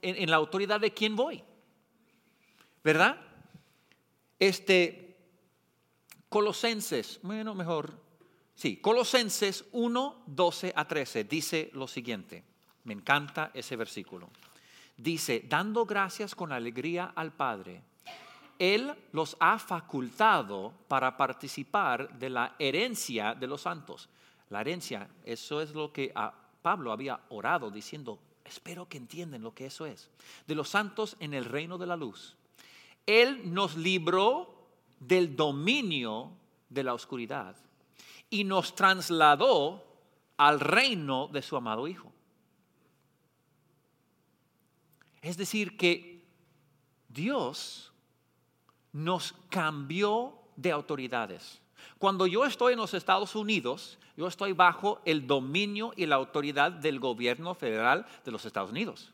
en, 0.00 0.30
la 0.30 0.36
autoridad 0.36 0.80
de 0.80 0.92
quién 0.92 1.16
voy. 1.16 1.42
¿Verdad? 2.82 3.20
Este, 4.38 5.16
Colosenses, 6.28 7.20
bueno, 7.22 7.54
mejor, 7.54 8.00
sí, 8.54 8.78
Colosenses 8.78 9.64
1, 9.72 10.24
12 10.26 10.72
a 10.74 10.88
13 10.88 11.24
dice 11.24 11.70
lo 11.74 11.86
siguiente. 11.86 12.44
Me 12.84 12.94
encanta 12.94 13.50
ese 13.54 13.76
versículo. 13.76 14.30
Dice, 14.96 15.44
dando 15.48 15.84
gracias 15.84 16.34
con 16.34 16.52
alegría 16.52 17.12
al 17.14 17.32
Padre 17.32 17.82
él 18.58 18.94
los 19.12 19.36
ha 19.40 19.58
facultado 19.58 20.72
para 20.88 21.16
participar 21.16 22.18
de 22.18 22.30
la 22.30 22.54
herencia 22.58 23.34
de 23.34 23.46
los 23.46 23.62
santos. 23.62 24.08
La 24.50 24.60
herencia, 24.60 25.08
eso 25.24 25.60
es 25.60 25.72
lo 25.72 25.92
que 25.92 26.12
Pablo 26.62 26.92
había 26.92 27.20
orado 27.30 27.70
diciendo, 27.70 28.18
espero 28.44 28.88
que 28.88 28.98
entiendan 28.98 29.42
lo 29.42 29.54
que 29.54 29.66
eso 29.66 29.86
es. 29.86 30.10
De 30.46 30.54
los 30.54 30.68
santos 30.68 31.16
en 31.20 31.34
el 31.34 31.44
reino 31.44 31.78
de 31.78 31.86
la 31.86 31.96
luz. 31.96 32.36
Él 33.06 33.52
nos 33.52 33.76
libró 33.76 34.68
del 35.00 35.34
dominio 35.34 36.30
de 36.68 36.84
la 36.84 36.94
oscuridad 36.94 37.56
y 38.30 38.44
nos 38.44 38.74
trasladó 38.74 39.84
al 40.36 40.60
reino 40.60 41.28
de 41.28 41.42
su 41.42 41.56
amado 41.56 41.86
Hijo. 41.88 42.12
Es 45.20 45.36
decir, 45.36 45.76
que 45.76 46.24
Dios 47.08 47.91
nos 48.92 49.34
cambió 49.48 50.38
de 50.56 50.70
autoridades. 50.70 51.60
Cuando 51.98 52.26
yo 52.26 52.44
estoy 52.44 52.74
en 52.74 52.78
los 52.78 52.94
Estados 52.94 53.34
Unidos, 53.34 53.98
yo 54.16 54.26
estoy 54.26 54.52
bajo 54.52 55.00
el 55.04 55.26
dominio 55.26 55.92
y 55.96 56.06
la 56.06 56.16
autoridad 56.16 56.70
del 56.70 57.00
gobierno 57.00 57.54
federal 57.54 58.06
de 58.24 58.30
los 58.30 58.44
Estados 58.44 58.70
Unidos. 58.70 59.12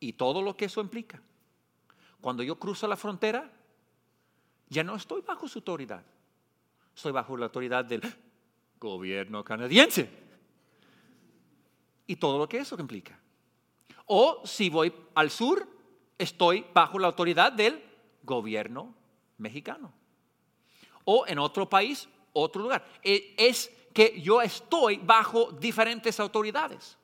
Y 0.00 0.14
todo 0.14 0.42
lo 0.42 0.56
que 0.56 0.64
eso 0.64 0.80
implica. 0.80 1.22
Cuando 2.20 2.42
yo 2.42 2.58
cruzo 2.58 2.88
la 2.88 2.96
frontera, 2.96 3.50
ya 4.68 4.82
no 4.82 4.96
estoy 4.96 5.20
bajo 5.22 5.46
su 5.46 5.60
autoridad. 5.60 6.02
Estoy 6.94 7.12
bajo 7.12 7.36
la 7.36 7.46
autoridad 7.46 7.84
del 7.84 8.02
gobierno 8.80 9.44
canadiense. 9.44 10.10
Y 12.06 12.16
todo 12.16 12.38
lo 12.38 12.48
que 12.48 12.58
eso 12.58 12.76
implica. 12.78 13.18
O 14.06 14.42
si 14.44 14.68
voy 14.68 14.92
al 15.14 15.30
sur, 15.30 15.68
estoy 16.18 16.66
bajo 16.72 16.98
la 16.98 17.08
autoridad 17.08 17.52
del 17.52 17.82
gobierno 18.22 18.94
mexicano. 19.38 19.92
O 21.04 21.26
en 21.26 21.38
otro 21.38 21.68
país, 21.68 22.08
otro 22.32 22.62
lugar. 22.62 22.84
E, 23.02 23.34
es 23.36 23.70
que 23.92 24.20
yo 24.20 24.40
estoy 24.40 24.98
bajo 24.98 25.52
diferentes 25.52 26.18
autoridades. 26.20 26.96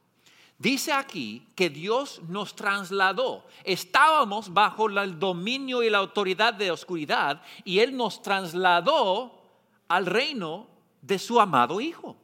Dice 0.58 0.92
aquí 0.92 1.46
que 1.54 1.70
Dios 1.70 2.20
nos 2.28 2.56
trasladó. 2.56 3.46
Estábamos 3.62 4.52
bajo 4.52 4.88
el 4.88 5.18
dominio 5.18 5.84
y 5.84 5.90
la 5.90 5.98
autoridad 5.98 6.54
de 6.54 6.72
oscuridad 6.72 7.42
y 7.64 7.78
Él 7.78 7.96
nos 7.96 8.22
trasladó 8.22 9.40
al 9.86 10.06
reino 10.06 10.66
de 11.00 11.18
su 11.18 11.40
amado 11.40 11.80
Hijo. 11.80 12.16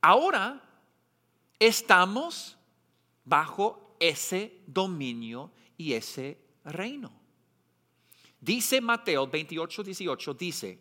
Ahora 0.00 0.62
estamos 1.58 2.56
bajo 3.24 3.81
ese 4.02 4.60
dominio 4.66 5.52
y 5.76 5.92
ese 5.92 6.38
reino. 6.64 7.12
Dice 8.40 8.80
Mateo 8.80 9.28
28, 9.28 9.84
18, 9.84 10.34
dice, 10.34 10.78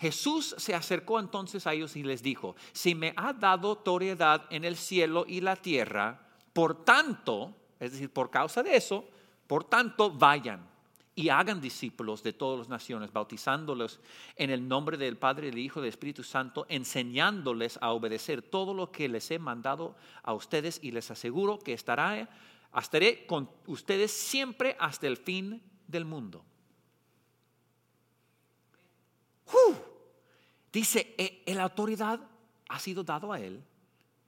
Jesús 0.00 0.56
se 0.58 0.74
acercó 0.74 1.20
entonces 1.20 1.64
a 1.68 1.72
ellos 1.72 1.94
y 1.94 2.02
les 2.02 2.24
dijo, 2.24 2.56
si 2.72 2.96
me 2.96 3.14
ha 3.16 3.32
dado 3.32 3.68
autoridad 3.68 4.46
en 4.50 4.64
el 4.64 4.76
cielo 4.76 5.24
y 5.28 5.40
la 5.40 5.54
tierra, 5.54 6.28
por 6.52 6.84
tanto, 6.84 7.54
es 7.78 7.92
decir, 7.92 8.10
por 8.10 8.30
causa 8.30 8.64
de 8.64 8.76
eso, 8.76 9.08
por 9.46 9.62
tanto, 9.62 10.10
vayan 10.10 10.68
y 11.14 11.28
hagan 11.28 11.60
discípulos 11.60 12.22
de 12.24 12.32
todas 12.32 12.58
las 12.58 12.68
naciones, 12.68 13.12
bautizándolos 13.12 14.00
en 14.34 14.50
el 14.50 14.66
nombre 14.66 14.96
del 14.96 15.16
Padre, 15.16 15.50
del 15.50 15.58
Hijo 15.58 15.78
y 15.78 15.82
del 15.82 15.90
Espíritu 15.90 16.24
Santo, 16.24 16.66
enseñándoles 16.68 17.78
a 17.80 17.92
obedecer 17.92 18.42
todo 18.42 18.74
lo 18.74 18.90
que 18.90 19.08
les 19.08 19.30
he 19.30 19.38
mandado 19.38 19.96
a 20.24 20.34
ustedes 20.34 20.80
y 20.82 20.90
les 20.90 21.10
aseguro 21.10 21.58
que 21.58 21.72
estará, 21.72 22.28
estaré 22.80 23.26
con 23.26 23.50
ustedes 23.66 24.12
siempre 24.12 24.76
hasta 24.78 25.06
el 25.06 25.16
fin 25.16 25.62
del 25.86 26.04
mundo. 26.04 26.44
Dice, 30.72 31.14
eh, 31.16 31.42
la 31.54 31.62
autoridad 31.62 32.20
ha 32.68 32.78
sido 32.78 33.02
dado 33.02 33.32
a 33.32 33.40
él. 33.40 33.64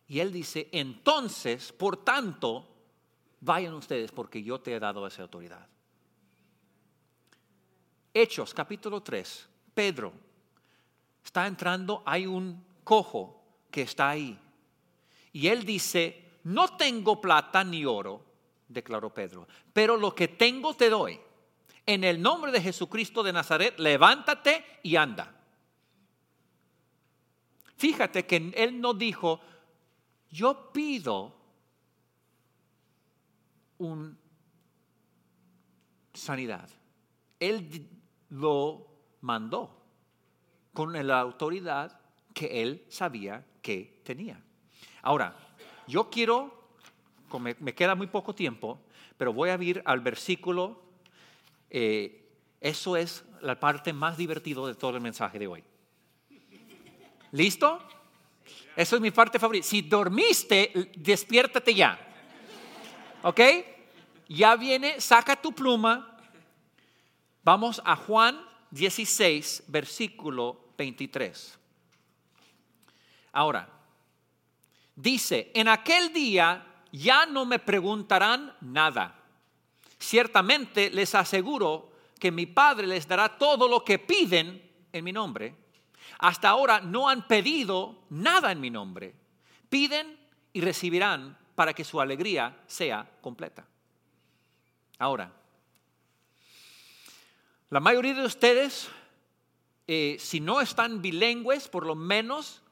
Y 0.07 0.21
él 0.21 0.33
dice, 0.33 0.69
entonces, 0.73 1.73
por 1.73 1.99
tanto, 1.99 2.67
vayan 3.41 3.75
ustedes 3.75 4.11
porque 4.11 4.43
yo 4.43 4.59
te 4.59 4.75
he 4.75 4.81
dado 4.81 5.07
esa 5.07 5.23
autoridad. 5.23 5.69
Hechos, 8.15 8.55
capítulo 8.55 9.03
3, 9.03 9.49
Pedro 9.75 10.13
está 11.23 11.47
entrando, 11.47 12.03
hay 12.07 12.27
un 12.27 12.65
cojo 12.83 13.45
que 13.71 13.83
está 13.83 14.09
ahí. 14.09 14.39
Y 15.33 15.49
él 15.49 15.67
dice, 15.67 16.41
no 16.45 16.77
tengo 16.77 17.21
plata 17.21 17.63
ni 17.63 17.85
oro, 17.85 18.25
declaró 18.69 19.13
Pedro, 19.13 19.49
pero 19.73 19.97
lo 19.97 20.15
que 20.15 20.29
tengo 20.29 20.75
te 20.75 20.91
doy 20.91 21.19
en 21.87 22.05
el 22.05 22.21
nombre 22.21 22.53
de 22.53 22.61
Jesucristo 22.61 23.23
de 23.23 23.33
Nazaret, 23.33 23.79
levántate 23.79 24.65
y 24.83 24.97
anda. 24.97 25.35
Fíjate 27.77 28.27
que 28.27 28.53
él 28.55 28.81
no 28.81 28.93
dijo, 28.93 29.41
yo 30.31 30.71
pido 30.73 31.35
un 33.79 34.19
sanidad. 36.13 36.69
Él 37.41 37.89
lo 38.31 38.87
mandó 39.21 39.83
con 40.75 40.93
la 41.07 41.21
autoridad 41.21 42.01
que 42.35 42.63
él 42.63 42.85
sabía 42.89 43.47
que 43.63 44.03
tenía. 44.05 44.43
Ahora, 45.03 45.37
yo 45.87 46.11
quiero, 46.11 46.58
me 47.59 47.75
queda 47.75 47.95
muy 47.95 48.07
poco 48.07 48.35
tiempo, 48.35 48.81
pero 49.17 49.33
voy 49.33 49.51
a 49.51 49.63
ir 49.63 49.83
al 49.85 50.01
versículo 50.01 50.89
eh, 51.71 52.25
eso 52.61 52.97
es 52.97 53.25
la 53.41 53.59
parte 53.59 53.93
más 53.93 54.17
divertida 54.17 54.67
de 54.67 54.75
todo 54.75 54.97
el 54.97 55.03
mensaje 55.03 55.39
de 55.39 55.47
hoy. 55.47 55.65
¿Listo? 57.33 57.81
Eso 58.75 58.97
es 58.97 59.03
mi 59.03 59.11
parte 59.11 59.39
favorita. 59.39 59.67
Si 59.67 59.83
dormiste, 59.83 60.93
despiértate 60.97 61.75
ya. 61.75 61.99
¿Ok? 63.23 63.41
Ya 64.29 64.57
viene, 64.57 65.01
saca 65.01 65.41
tu 65.41 65.53
pluma. 65.53 66.17
Vamos 67.45 67.81
a 67.85 67.97
Juan 67.97 68.41
16, 68.71 69.65
versículo 69.69 70.73
23. 70.77 71.59
Ahora, 73.33 73.69
dice, 74.97 75.51
en 75.55 75.69
aquel 75.69 76.13
día 76.13 76.68
ya 76.93 77.27
no 77.27 77.45
me 77.45 77.59
preguntarán 77.59 78.55
nada. 78.61 79.15
Ciertamente 79.99 80.91
les 80.91 81.15
aseguro 81.15 81.93
que 82.19 82.31
mi 82.31 82.47
Padre 82.47 82.87
les 82.87 83.07
dará 83.07 83.39
todo 83.39 83.69
lo 83.69 83.85
que 83.85 83.99
piden 83.99 84.63
en 84.93 85.05
mi 85.05 85.13
nombre. 85.13 85.55
Hasta 86.19 86.49
ahora 86.49 86.81
no 86.81 87.09
han 87.09 87.27
pedido 87.27 88.05
nada 88.11 88.51
en 88.53 88.61
mi 88.61 88.71
nombre. 88.71 89.15
Piden 89.69 90.19
y 90.53 90.61
recibirán 90.61 91.37
para 91.55 91.75
que 91.75 91.85
su 91.85 92.01
alegría 92.01 92.57
sea 92.67 93.09
completa. 93.21 93.67
Ahora, 94.99 95.33
la 97.71 97.81
mayoría 97.81 98.15
de 98.15 98.25
ustedes, 98.25 98.89
eh, 99.87 100.17
si 100.19 100.41
no 100.41 100.61
están 100.61 101.03
bilingües, 101.03 101.69
por 101.69 101.87
lo 101.87 101.95
menos 101.95 102.63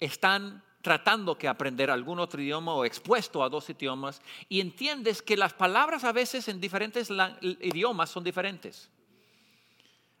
están 0.00 0.64
tratando 0.82 1.36
que 1.36 1.48
aprender 1.48 1.90
algún 1.90 2.18
otro 2.18 2.40
idioma 2.40 2.74
o 2.74 2.84
expuesto 2.84 3.42
a 3.42 3.48
dos 3.48 3.68
idiomas 3.68 4.22
y 4.48 4.60
entiendes 4.60 5.20
que 5.22 5.36
las 5.36 5.52
palabras 5.52 6.04
a 6.04 6.12
veces 6.12 6.48
en 6.48 6.60
diferentes 6.60 7.10
idiomas 7.40 8.10
son 8.10 8.24
diferentes. 8.24 8.88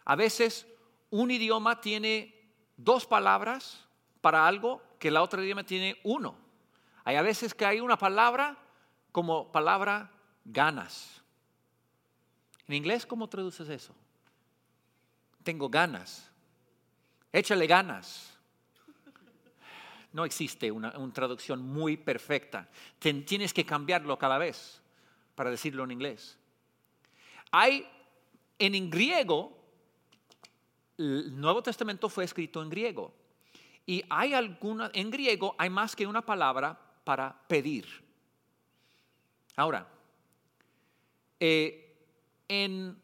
A 0.04 0.16
veces 0.16 0.66
un 1.10 1.30
idioma 1.30 1.80
tiene 1.80 2.34
dos 2.76 3.06
palabras 3.06 3.86
para 4.20 4.46
algo 4.46 4.82
que 4.98 5.10
la 5.10 5.22
otra 5.22 5.42
idioma 5.42 5.64
tiene 5.64 5.98
uno. 6.04 6.36
Hay 7.04 7.16
a 7.16 7.22
veces 7.22 7.54
que 7.54 7.64
hay 7.64 7.80
una 7.80 7.96
palabra 7.96 8.58
como 9.12 9.50
palabra 9.50 10.10
ganas. 10.44 11.22
En 12.68 12.74
inglés, 12.74 13.06
¿cómo 13.06 13.28
traduces 13.28 13.68
eso? 13.68 13.94
Tengo 15.42 15.68
ganas. 15.68 16.30
Échale 17.32 17.66
ganas 17.66 18.29
no 20.12 20.24
existe 20.24 20.70
una, 20.70 20.92
traducción 21.12 21.62
muy 21.62 21.96
perfecta. 21.96 22.68
tienes 22.98 23.52
que 23.52 23.64
cambiarlo 23.64 24.18
cada 24.18 24.38
vez 24.38 24.80
para 25.34 25.50
decirlo 25.50 25.84
en 25.84 25.92
inglés. 25.92 26.38
Hay 27.50 27.86
en 28.58 28.90
griego, 28.90 29.56
el 30.98 31.40
Nuevo 31.40 31.62
Testamento 31.62 32.08
fue 32.08 32.24
escrito 32.24 32.62
en 32.62 32.68
griego. 32.68 33.14
Y 33.86 34.04
hay 34.10 34.34
alguna, 34.34 34.90
en 34.92 35.10
griego 35.10 35.54
hay 35.58 35.70
más 35.70 35.96
que 35.96 36.06
una 36.06 36.24
palabra 36.24 36.78
para 37.04 37.42
pedir. 37.48 37.86
Ahora, 39.56 39.88
eh, 41.38 41.96
en 42.46 42.96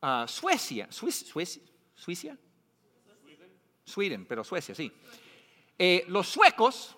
ah, 0.00 0.26
Suecia, 0.28 0.90
Suecia, 0.90 1.62
Suecia, 1.94 2.38
Sweden, 3.84 4.24
pero 4.24 4.44
Suecia, 4.44 4.74
sí. 4.74 4.90
Eh, 5.78 6.04
los 6.08 6.28
suecos 6.28 6.96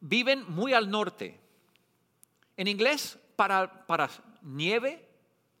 viven 0.00 0.44
muy 0.48 0.72
al 0.72 0.90
norte. 0.90 1.38
En 2.56 2.66
inglés, 2.66 3.18
para, 3.36 3.86
para 3.86 4.08
nieve, 4.42 5.06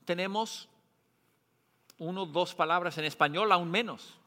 tenemos 0.04 0.68
uno 1.98 2.22
o 2.22 2.26
dos 2.26 2.54
palabras 2.54 2.96
en 2.98 3.04
español, 3.04 3.52
aún 3.52 3.70
menos. 3.70 4.18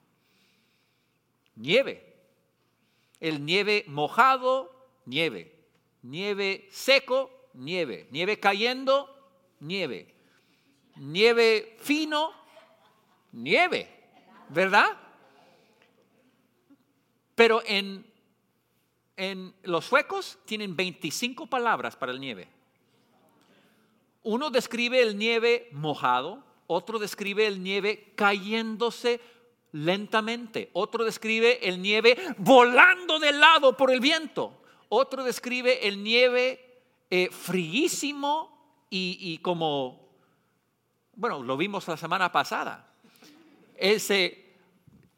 Nieve. 1.56 2.16
El 3.20 3.46
nieve 3.46 3.86
mojado, 3.88 4.74
nieve. 5.06 5.56
Nieve 6.02 6.68
seco, 6.72 7.32
nieve. 7.54 8.08
Nieve 8.12 8.40
cayendo, 8.40 9.10
nieve. 9.60 10.14
Nieve 10.96 11.78
fino, 11.80 12.32
nieve. 13.32 13.88
¿Verdad? 14.50 15.01
Pero 17.42 17.64
en, 17.66 18.06
en 19.18 19.56
los 19.64 19.86
suecos 19.86 20.38
tienen 20.46 20.76
25 20.76 21.48
palabras 21.48 21.96
para 21.96 22.12
el 22.12 22.20
nieve. 22.20 22.48
Uno 24.22 24.52
describe 24.52 25.02
el 25.02 25.18
nieve 25.18 25.68
mojado, 25.72 26.44
otro 26.68 27.00
describe 27.00 27.48
el 27.48 27.64
nieve 27.64 28.14
cayéndose 28.16 29.20
lentamente, 29.72 30.70
otro 30.74 31.04
describe 31.04 31.68
el 31.68 31.82
nieve 31.82 32.16
volando 32.38 33.18
de 33.18 33.32
lado 33.32 33.76
por 33.76 33.90
el 33.90 34.02
viento, 34.02 34.62
otro 34.90 35.24
describe 35.24 35.88
el 35.88 36.04
nieve 36.04 36.84
eh, 37.10 37.30
fríísimo 37.32 38.86
y, 38.88 39.18
y, 39.20 39.40
como, 39.40 40.12
bueno, 41.16 41.42
lo 41.42 41.58
vimos 41.58 41.88
la 41.88 41.98
semana 41.98 42.32
pasada. 42.32 42.88
Ese, 43.76 44.41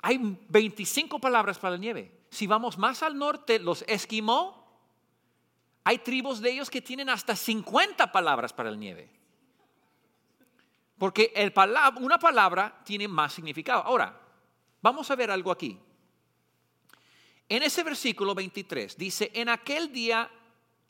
hay 0.05 0.19
25 0.49 1.17
palabras 1.17 1.57
para 1.57 1.71
la 1.71 1.77
nieve. 1.77 2.11
Si 2.29 2.45
vamos 2.45 2.77
más 2.77 3.01
al 3.01 3.17
norte, 3.17 3.57
los 3.57 3.85
esquimó, 3.87 4.61
hay 5.85 5.99
tribus 5.99 6.41
de 6.41 6.51
ellos 6.51 6.69
que 6.69 6.81
tienen 6.81 7.09
hasta 7.09 7.37
50 7.37 8.11
palabras 8.11 8.51
para 8.51 8.69
la 8.69 8.75
nieve. 8.75 9.09
Porque 10.97 11.33
una 12.01 12.19
palabra 12.19 12.81
tiene 12.83 13.07
más 13.07 13.31
significado. 13.31 13.81
Ahora, 13.81 14.19
vamos 14.81 15.09
a 15.09 15.15
ver 15.15 15.31
algo 15.31 15.51
aquí. 15.51 15.79
En 17.47 17.63
ese 17.63 17.81
versículo 17.81 18.35
23 18.35 18.97
dice, 18.97 19.31
en 19.33 19.47
aquel 19.47 19.93
día 19.93 20.29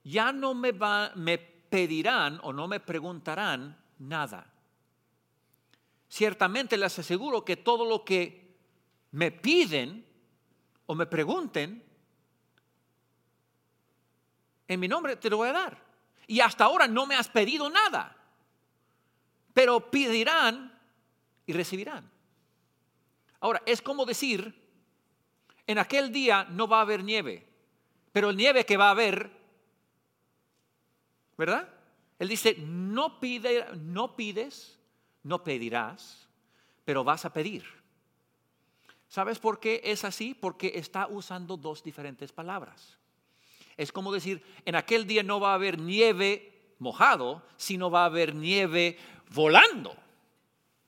ya 0.04 0.32
no 0.32 0.56
me, 0.56 0.74
me 1.16 1.38
pedirán 1.38 2.40
o 2.42 2.52
no 2.52 2.68
me 2.68 2.80
preguntarán 2.80 3.78
nada. 4.00 4.52
Ciertamente 6.10 6.78
les 6.78 6.98
aseguro 6.98 7.46
que 7.46 7.58
todo 7.58 7.86
lo 7.86 8.04
que 8.04 8.43
me 9.14 9.32
piden 9.32 10.06
o 10.86 10.96
me 10.96 11.06
pregunten, 11.06 11.84
en 14.68 14.80
mi 14.80 14.88
nombre 14.88 15.16
te 15.16 15.30
lo 15.30 15.38
voy 15.38 15.50
a 15.50 15.54
dar. 15.54 15.84
Y 16.28 16.40
hasta 16.40 16.66
ahora 16.66 16.88
no 16.88 17.06
me 17.06 17.16
has 17.16 17.30
pedido 17.30 17.70
nada. 17.70 18.18
Pero 19.54 19.92
pedirán 19.92 20.80
y 21.46 21.54
recibirán. 21.54 22.10
Ahora, 23.40 23.62
es 23.66 23.82
como 23.82 24.06
decir, 24.06 24.54
en 25.68 25.78
aquel 25.78 26.12
día 26.12 26.46
no 26.46 26.68
va 26.68 26.80
a 26.80 26.82
haber 26.82 27.04
nieve, 27.04 27.48
pero 28.12 28.32
el 28.32 28.38
nieve 28.38 28.66
que 28.66 28.78
va 28.78 28.88
a 28.88 28.92
haber, 28.92 29.30
¿verdad? 31.38 31.70
Él 32.18 32.30
dice, 32.30 32.56
no, 32.58 33.20
pide, 33.20 33.68
no 33.76 34.16
pides, 34.16 34.80
no 35.22 35.44
pedirás, 35.44 36.28
pero 36.84 37.04
vas 37.04 37.26
a 37.26 37.34
pedir. 37.34 37.83
¿Sabes 39.14 39.38
por 39.38 39.60
qué 39.60 39.80
es 39.84 40.06
así? 40.06 40.34
Porque 40.34 40.72
está 40.74 41.06
usando 41.06 41.56
dos 41.56 41.84
diferentes 41.84 42.32
palabras. 42.32 42.98
Es 43.78 43.92
como 43.92 44.12
decir, 44.12 44.44
en 44.66 44.74
aquel 44.74 45.06
día 45.06 45.22
no 45.22 45.40
va 45.40 45.52
a 45.52 45.54
haber 45.54 45.78
nieve 45.78 46.74
mojado, 46.80 47.46
sino 47.56 47.92
va 47.92 48.02
a 48.02 48.06
haber 48.06 48.34
nieve 48.34 48.98
volando. 49.30 49.96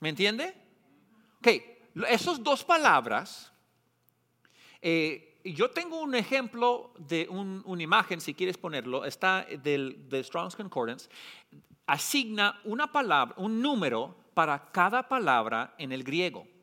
¿Me 0.00 0.08
entiende? 0.08 0.52
Ok, 1.38 1.46
esas 2.08 2.42
dos 2.42 2.64
palabras, 2.64 3.52
eh, 4.82 5.38
yo 5.44 5.70
tengo 5.70 6.00
un 6.00 6.16
ejemplo 6.16 6.94
de 6.98 7.28
una 7.28 7.82
imagen, 7.84 8.20
si 8.20 8.34
quieres 8.34 8.58
ponerlo, 8.58 9.04
está 9.04 9.46
del, 9.62 10.08
del 10.08 10.24
Strong's 10.24 10.56
Concordance, 10.56 11.08
asigna 11.86 12.60
una 12.64 12.90
palabra, 12.90 13.36
un 13.38 13.62
número 13.62 14.16
para 14.34 14.72
cada 14.72 15.06
palabra 15.06 15.76
en 15.78 15.92
el 15.92 16.02
griego. 16.02 16.55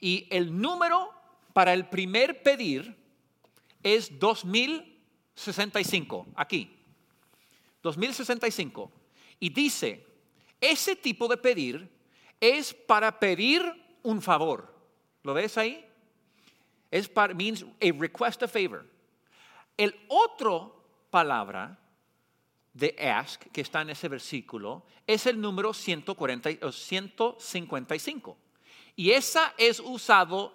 Y 0.00 0.26
el 0.30 0.58
número 0.58 1.12
para 1.52 1.72
el 1.72 1.88
primer 1.88 2.42
pedir 2.42 2.96
es 3.82 4.18
2065, 4.18 6.26
aquí. 6.34 6.76
2065. 7.82 8.90
Y 9.38 9.50
dice, 9.50 10.06
ese 10.60 10.96
tipo 10.96 11.28
de 11.28 11.36
pedir 11.36 11.88
es 12.40 12.74
para 12.74 13.18
pedir 13.18 13.62
un 14.02 14.22
favor. 14.22 14.74
¿Lo 15.22 15.34
ves 15.34 15.58
ahí? 15.58 15.84
Es 16.90 17.08
para, 17.08 17.34
means 17.34 17.62
a 17.62 17.98
request 17.98 18.42
a 18.42 18.48
favor. 18.48 18.86
El 19.76 19.94
otro 20.08 20.82
palabra 21.10 21.78
de 22.72 22.94
ask 22.98 23.42
que 23.52 23.60
está 23.60 23.82
en 23.82 23.90
ese 23.90 24.08
versículo 24.08 24.84
es 25.06 25.26
el 25.26 25.40
número 25.40 25.72
140, 25.72 26.70
155. 26.70 28.36
Y 29.00 29.12
esa 29.12 29.54
es 29.56 29.80
usado 29.80 30.52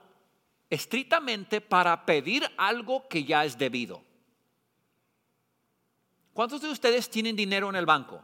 estrictamente 0.69 1.61
para 1.61 2.05
pedir 2.05 2.47
algo 2.57 3.07
que 3.07 3.23
ya 3.23 3.43
es 3.43 3.57
debido. 3.57 4.03
¿Cuántos 6.31 6.61
de 6.61 6.69
ustedes 6.69 7.09
tienen 7.09 7.35
dinero 7.35 7.69
en 7.69 7.75
el 7.75 7.87
banco? 7.87 8.21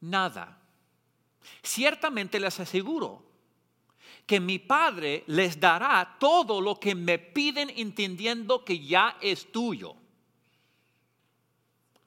Nada. 0.02 0.60
Ciertamente 1.60 2.38
les 2.38 2.60
aseguro 2.60 3.24
que 4.26 4.38
mi 4.38 4.60
Padre 4.60 5.24
les 5.26 5.58
dará 5.58 6.16
todo 6.20 6.60
lo 6.60 6.78
que 6.78 6.94
me 6.94 7.18
piden 7.18 7.68
entendiendo 7.70 8.64
que 8.64 8.78
ya 8.78 9.18
es 9.20 9.50
tuyo. 9.50 9.96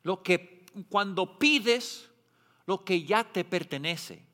Lo 0.04 0.24
que 0.24 0.66
cuando 0.88 1.38
pides 1.38 2.10
lo 2.66 2.86
que 2.86 3.04
ya 3.04 3.26
te 3.26 3.44
pertenece 3.44 4.26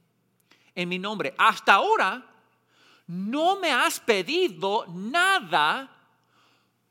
en 0.76 0.88
mi 0.88 1.00
nombre. 1.00 1.34
Hasta 1.36 1.74
ahora 1.74 2.29
no 3.10 3.60
me 3.60 3.72
has 3.72 4.00
pedido 4.00 4.86
nada 4.88 5.90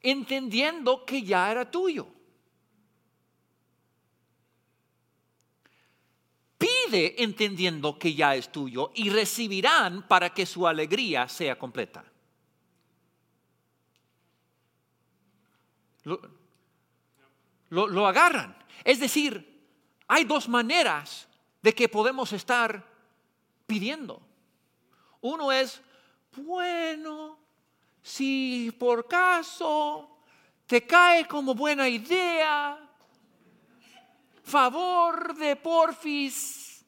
entendiendo 0.03 1.05
que 1.05 1.23
ya 1.23 1.49
era 1.49 1.71
tuyo. 1.71 2.09
Pide 6.59 7.23
entendiendo 7.23 7.97
que 7.97 8.15
ya 8.15 8.35
es 8.35 8.51
tuyo 8.51 8.91
y 8.97 9.11
recibirán 9.11 10.09
para 10.09 10.35
que 10.35 10.45
su 10.45 10.67
alegría 10.67 11.29
sea 11.29 11.57
completa. 11.57 12.05
Lo, 16.03 18.07
agarran. 18.09 18.57
Es 18.83 18.99
decir, 18.99 19.57
hay 20.09 20.25
dos 20.25 20.49
maneras 20.49 21.29
de 21.63 21.73
que 21.73 21.89
podemos 21.89 22.33
estar 22.33 22.85
pidiendo. 23.69 24.21
Uno 25.21 25.53
es, 25.53 25.81
bueno, 26.39 27.39
si 28.03 28.75
por 28.79 29.07
caso 29.07 30.19
te 30.67 30.87
cae 30.87 31.27
como 31.27 31.55
buena 31.55 31.89
idea, 31.89 32.79
favor 34.43 35.35
de 35.37 35.57
porfis, 35.57 36.85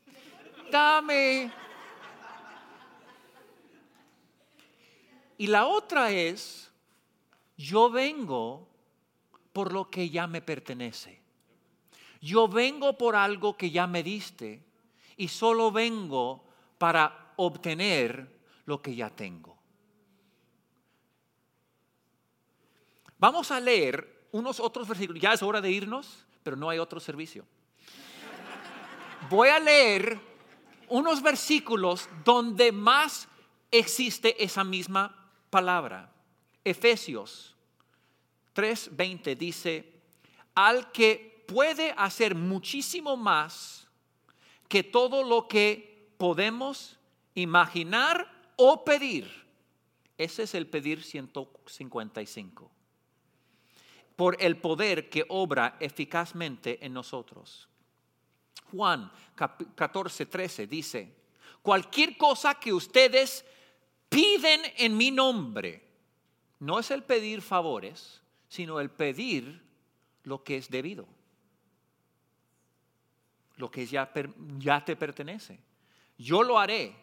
dame. 0.70 1.52
Y 5.38 5.46
la 5.46 5.66
otra 5.66 6.10
es, 6.10 6.70
yo 7.56 7.90
vengo 7.90 8.68
por 9.52 9.72
lo 9.72 9.90
que 9.90 10.10
ya 10.10 10.26
me 10.26 10.42
pertenece. 10.42 11.20
Yo 12.20 12.48
vengo 12.48 12.98
por 12.98 13.16
algo 13.16 13.56
que 13.56 13.70
ya 13.70 13.86
me 13.86 14.02
diste 14.02 14.62
y 15.16 15.28
solo 15.28 15.70
vengo 15.72 16.44
para 16.76 17.32
obtener 17.36 18.39
lo 18.66 18.80
que 18.80 18.94
ya 18.94 19.10
tengo. 19.10 19.58
Vamos 23.18 23.50
a 23.50 23.60
leer 23.60 24.28
unos 24.32 24.60
otros 24.60 24.88
versículos. 24.88 25.20
Ya 25.22 25.32
es 25.32 25.42
hora 25.42 25.60
de 25.60 25.70
irnos, 25.70 26.24
pero 26.42 26.56
no 26.56 26.70
hay 26.70 26.78
otro 26.78 27.00
servicio. 27.00 27.46
Voy 29.28 29.48
a 29.48 29.58
leer 29.58 30.18
unos 30.88 31.22
versículos 31.22 32.08
donde 32.24 32.72
más 32.72 33.28
existe 33.70 34.42
esa 34.42 34.64
misma 34.64 35.30
palabra. 35.50 36.10
Efesios 36.64 37.54
3:20 38.54 39.36
dice, 39.36 39.92
al 40.54 40.90
que 40.92 41.44
puede 41.46 41.92
hacer 41.96 42.34
muchísimo 42.34 43.16
más 43.16 43.86
que 44.68 44.82
todo 44.82 45.22
lo 45.22 45.48
que 45.48 46.14
podemos 46.16 46.98
imaginar 47.34 48.39
o 48.62 48.84
pedir. 48.84 49.26
Ese 50.18 50.42
es 50.42 50.54
el 50.54 50.66
pedir 50.66 51.02
155 51.02 52.70
por 54.16 54.36
el 54.38 54.58
poder 54.58 55.08
que 55.08 55.24
obra 55.30 55.78
eficazmente 55.80 56.84
en 56.84 56.92
nosotros. 56.92 57.70
Juan 58.70 59.10
14, 59.74 60.26
13 60.26 60.66
dice, 60.66 61.16
cualquier 61.62 62.18
cosa 62.18 62.54
que 62.56 62.70
ustedes 62.70 63.46
piden 64.10 64.60
en 64.76 64.94
mi 64.94 65.10
nombre, 65.10 65.88
no 66.58 66.78
es 66.78 66.90
el 66.90 67.02
pedir 67.02 67.40
favores, 67.40 68.20
sino 68.46 68.78
el 68.78 68.90
pedir 68.90 69.64
lo 70.24 70.44
que 70.44 70.58
es 70.58 70.68
debido, 70.68 71.08
lo 73.56 73.70
que 73.70 73.86
ya, 73.86 74.12
ya 74.58 74.84
te 74.84 74.96
pertenece. 74.96 75.58
Yo 76.18 76.42
lo 76.42 76.58
haré, 76.58 76.94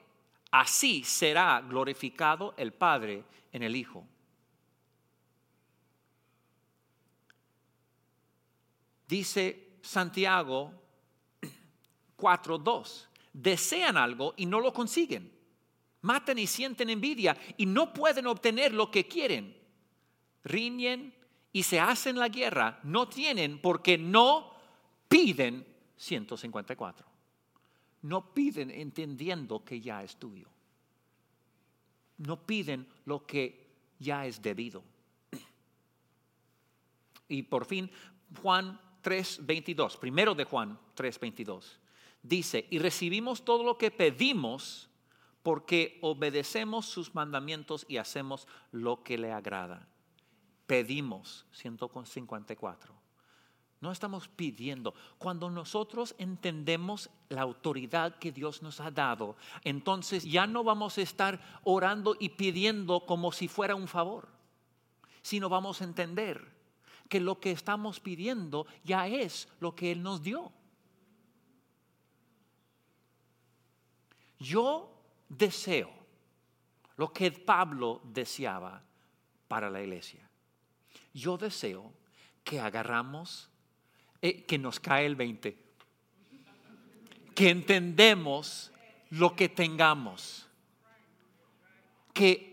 así 0.52 1.04
será 1.04 1.62
glorificado 1.62 2.54
el 2.58 2.74
Padre 2.74 3.24
en 3.52 3.64
el 3.64 3.76
Hijo. 3.76 4.06
Dice 9.08 9.78
Santiago 9.82 10.74
4.2, 12.18 13.08
desean 13.32 13.96
algo 13.96 14.34
y 14.36 14.46
no 14.46 14.60
lo 14.60 14.74
consiguen. 14.74 15.32
Matan 16.02 16.38
y 16.40 16.48
sienten 16.48 16.90
envidia 16.90 17.38
y 17.58 17.66
no 17.66 17.94
pueden 17.94 18.28
obtener 18.28 18.74
lo 18.74 18.92
que 18.92 19.08
quieren. 19.08 19.56
Riñen 20.44 21.14
y 21.52 21.64
se 21.64 21.80
hacen 21.80 22.18
la 22.18 22.30
guerra. 22.30 22.80
No 22.84 23.08
tienen 23.08 23.60
porque 23.60 23.98
no 23.98 24.54
piden 25.08 25.66
154. 25.96 27.07
No 28.02 28.34
piden 28.34 28.72
entendiendo 28.72 29.64
que 29.64 29.82
ya 29.82 30.04
es 30.04 30.16
tuyo. 30.18 30.48
No 32.18 32.46
piden 32.46 32.88
lo 33.06 33.26
que 33.26 33.68
ya 34.00 34.26
es 34.26 34.42
debido. 34.42 34.84
Y 37.28 37.44
por 37.44 37.66
fin, 37.66 37.92
Juan 38.42 38.80
3:22, 39.04 39.98
primero 39.98 40.34
de 40.34 40.46
Juan 40.46 40.80
3:22, 40.96 41.80
dice, 42.24 42.68
y 42.70 42.80
recibimos 42.80 43.44
todo 43.44 43.64
lo 43.64 43.78
que 43.78 43.92
pedimos 43.92 44.90
porque 45.44 45.98
obedecemos 46.02 46.86
sus 46.86 47.16
mandamientos 47.16 47.86
y 47.88 47.98
hacemos 47.98 48.48
lo 48.72 49.04
que 49.04 49.18
le 49.18 49.32
agrada. 49.32 49.88
Pedimos 50.66 51.46
154. 51.52 53.07
No 53.80 53.92
estamos 53.92 54.28
pidiendo. 54.28 54.94
Cuando 55.18 55.50
nosotros 55.50 56.16
entendemos 56.18 57.10
la 57.30 57.42
autoridad 57.42 58.18
que 58.18 58.32
Dios 58.32 58.64
nos 58.64 58.80
ha 58.80 58.90
dado, 58.90 59.36
entonces 59.64 60.24
ya 60.24 60.48
no 60.48 60.64
vamos 60.64 60.98
a 60.98 61.02
estar 61.02 61.60
orando 61.64 62.16
y 62.20 62.30
pidiendo 62.30 63.02
como 63.06 63.32
si 63.32 63.48
fuera 63.48 63.76
un 63.76 63.88
favor, 63.88 64.30
sino 65.22 65.48
vamos 65.50 65.82
a 65.82 65.84
entender 65.84 66.58
que 67.08 67.20
lo 67.20 67.40
que 67.40 67.52
estamos 67.52 68.00
pidiendo 68.00 68.66
ya 68.84 69.08
es 69.08 69.48
lo 69.60 69.76
que 69.76 69.92
Él 69.92 70.02
nos 70.02 70.22
dio. 70.22 70.52
Yo 74.40 74.92
deseo 75.30 75.92
lo 76.96 77.12
que 77.14 77.32
Pablo 77.32 78.02
deseaba 78.04 78.84
para 79.48 79.70
la 79.70 79.82
iglesia. 79.82 80.30
Yo 81.14 81.38
deseo 81.38 81.92
que 82.44 82.60
agarramos, 82.60 83.50
eh, 84.22 84.44
que 84.44 84.58
nos 84.58 84.80
cae 84.80 85.06
el 85.06 85.16
20, 85.16 85.58
que 87.36 87.50
entendemos 87.50 88.72
lo 89.10 89.36
que 89.36 89.50
tengamos, 89.50 90.48
que 92.14 92.48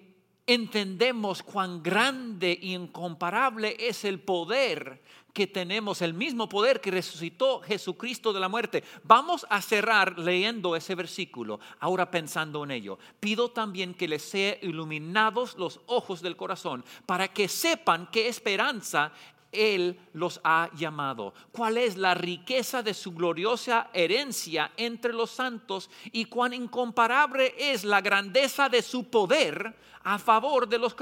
entendemos 0.46 1.42
cuán 1.42 1.82
grande 1.82 2.52
e 2.52 2.66
incomparable 2.68 3.76
es 3.78 4.04
el 4.04 4.20
poder 4.20 5.02
que 5.34 5.46
tenemos, 5.48 6.00
el 6.00 6.14
mismo 6.14 6.48
poder 6.48 6.80
que 6.80 6.92
resucitó 6.92 7.60
Jesucristo 7.60 8.32
de 8.32 8.38
la 8.38 8.48
muerte. 8.48 8.84
Vamos 9.02 9.44
a 9.50 9.60
cerrar 9.60 10.16
leyendo 10.18 10.76
ese 10.76 10.94
versículo, 10.94 11.58
ahora 11.80 12.08
pensando 12.10 12.62
en 12.62 12.70
ello. 12.70 12.98
Pido 13.18 13.50
también 13.50 13.94
que 13.94 14.06
les 14.06 14.22
sea 14.22 14.56
iluminados 14.62 15.58
los 15.58 15.80
ojos 15.86 16.22
del 16.22 16.36
corazón 16.36 16.84
para 17.04 17.28
que 17.28 17.48
sepan 17.48 18.08
qué 18.12 18.28
esperanza 18.28 19.12
él 19.54 19.98
los 20.12 20.40
ha 20.44 20.70
llamado. 20.74 21.34
¿Cuál 21.52 21.78
es 21.78 21.96
la 21.96 22.14
riqueza 22.14 22.82
de 22.82 22.94
su 22.94 23.12
gloriosa 23.12 23.90
herencia 23.92 24.72
entre 24.76 25.12
los 25.12 25.30
santos 25.30 25.90
y 26.12 26.26
cuán 26.26 26.52
incomparable 26.52 27.54
es 27.58 27.84
la 27.84 28.00
grandeza 28.00 28.68
de 28.68 28.82
su 28.82 29.10
poder 29.10 29.76
a 30.02 30.18
favor 30.18 30.68
de 30.68 30.78
los 30.78 30.94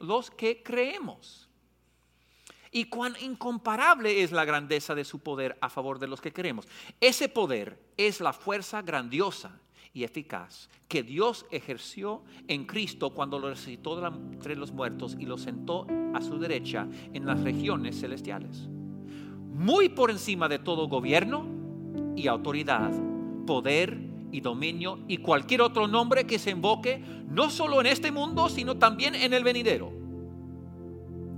los 0.00 0.30
que 0.30 0.62
creemos? 0.62 1.48
Y 2.70 2.86
cuán 2.86 3.14
incomparable 3.20 4.22
es 4.22 4.32
la 4.32 4.44
grandeza 4.44 4.94
de 4.94 5.04
su 5.04 5.20
poder 5.20 5.56
a 5.60 5.70
favor 5.70 5.98
de 5.98 6.08
los 6.08 6.20
que 6.20 6.32
creemos. 6.32 6.66
Ese 7.00 7.28
poder 7.28 7.78
es 7.96 8.20
la 8.20 8.32
fuerza 8.32 8.82
grandiosa 8.82 9.60
y 9.94 10.04
eficaz 10.04 10.68
que 10.88 11.02
Dios 11.02 11.46
ejerció 11.50 12.22
en 12.48 12.66
Cristo 12.66 13.10
cuando 13.10 13.38
lo 13.38 13.48
resucitó 13.48 14.04
entre 14.06 14.56
los 14.56 14.72
muertos 14.72 15.16
y 15.18 15.24
lo 15.24 15.38
sentó 15.38 15.86
a 16.12 16.20
su 16.20 16.38
derecha 16.38 16.86
en 17.12 17.24
las 17.24 17.40
regiones 17.40 17.98
celestiales. 18.00 18.68
Muy 19.54 19.88
por 19.88 20.10
encima 20.10 20.48
de 20.48 20.58
todo 20.58 20.88
gobierno 20.88 21.46
y 22.16 22.26
autoridad, 22.26 22.92
poder 23.46 23.98
y 24.32 24.40
dominio 24.40 24.98
y 25.06 25.18
cualquier 25.18 25.62
otro 25.62 25.86
nombre 25.86 26.26
que 26.26 26.40
se 26.40 26.50
invoque, 26.50 26.98
no 27.28 27.48
solo 27.50 27.80
en 27.80 27.86
este 27.86 28.10
mundo, 28.10 28.48
sino 28.48 28.76
también 28.76 29.14
en 29.14 29.32
el 29.32 29.44
venidero 29.44 30.03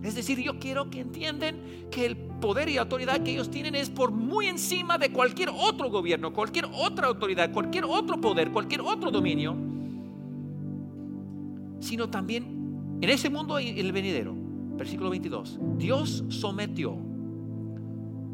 es 0.07 0.15
decir, 0.15 0.41
yo 0.41 0.59
quiero 0.59 0.89
que 0.89 1.01
entiendan 1.01 1.57
que 1.91 2.07
el 2.07 2.17
poder 2.17 2.69
y 2.69 2.79
autoridad 2.79 3.23
que 3.23 3.33
ellos 3.33 3.51
tienen 3.51 3.75
es 3.75 3.91
por 3.91 4.13
muy 4.13 4.47
encima 4.47 4.99
de 4.99 5.11
cualquier 5.11 5.49
otro 5.49 5.91
gobierno, 5.91 6.33
cualquier 6.33 6.67
otra 6.73 7.09
autoridad, 7.09 7.53
cualquier 7.53 7.85
otro 7.85 8.21
poder, 8.21 8.53
cualquier 8.53 8.83
otro 8.83 9.11
dominio, 9.11 9.57
sino 11.81 12.09
también 12.09 12.99
en 13.01 13.09
ese 13.09 13.31
mundo 13.31 13.59
y 13.59 13.81
el 13.81 13.93
venidero. 13.93 14.35
Versículo 14.77 15.11
22. 15.11 15.59
Dios 15.79 16.25
sometió 16.29 16.97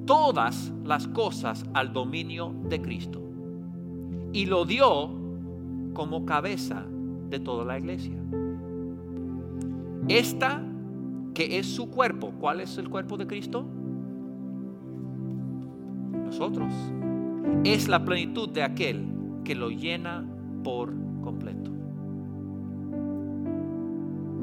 todas 0.04 0.72
las 0.84 1.06
cosas 1.08 1.64
al 1.72 1.92
dominio 1.92 2.54
de 2.68 2.82
Cristo 2.82 3.22
y 4.32 4.46
lo 4.46 4.64
dio 4.64 5.10
como 5.94 6.26
cabeza 6.26 6.84
de 7.30 7.38
toda 7.38 7.64
la 7.64 7.78
iglesia. 7.78 8.16
Esta 10.08 10.62
que 11.35 11.59
es 11.59 11.66
su 11.66 11.91
cuerpo. 11.91 12.33
¿Cuál 12.39 12.61
es 12.61 12.78
el 12.78 12.89
cuerpo 12.89 13.16
de 13.16 13.26
Cristo? 13.26 13.64
Nosotros. 16.24 16.72
Es 17.64 17.89
la 17.89 18.05
plenitud 18.05 18.49
de 18.49 18.62
aquel 18.62 19.07
que 19.45 19.55
lo 19.55 19.70
llena 19.70 20.24
por 20.62 20.93
completo. 21.20 21.70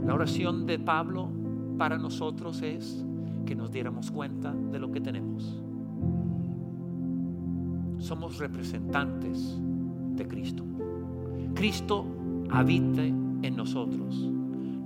La 0.06 0.14
oración 0.14 0.66
de 0.66 0.80
Pablo 0.80 1.30
para 1.78 1.98
nosotros 1.98 2.62
es 2.62 3.06
que 3.46 3.56
nos 3.56 3.72
diéramos 3.72 4.12
cuenta 4.12 4.54
de 4.54 4.80
lo 4.80 4.92
que 4.92 5.02
tenemos. 5.02 5.62
Somos 8.00 8.38
representantes 8.38 9.60
de 10.16 10.28
Cristo. 10.28 10.64
Cristo 11.54 12.06
habite 12.50 13.08
en 13.08 13.56
nosotros. 13.56 14.30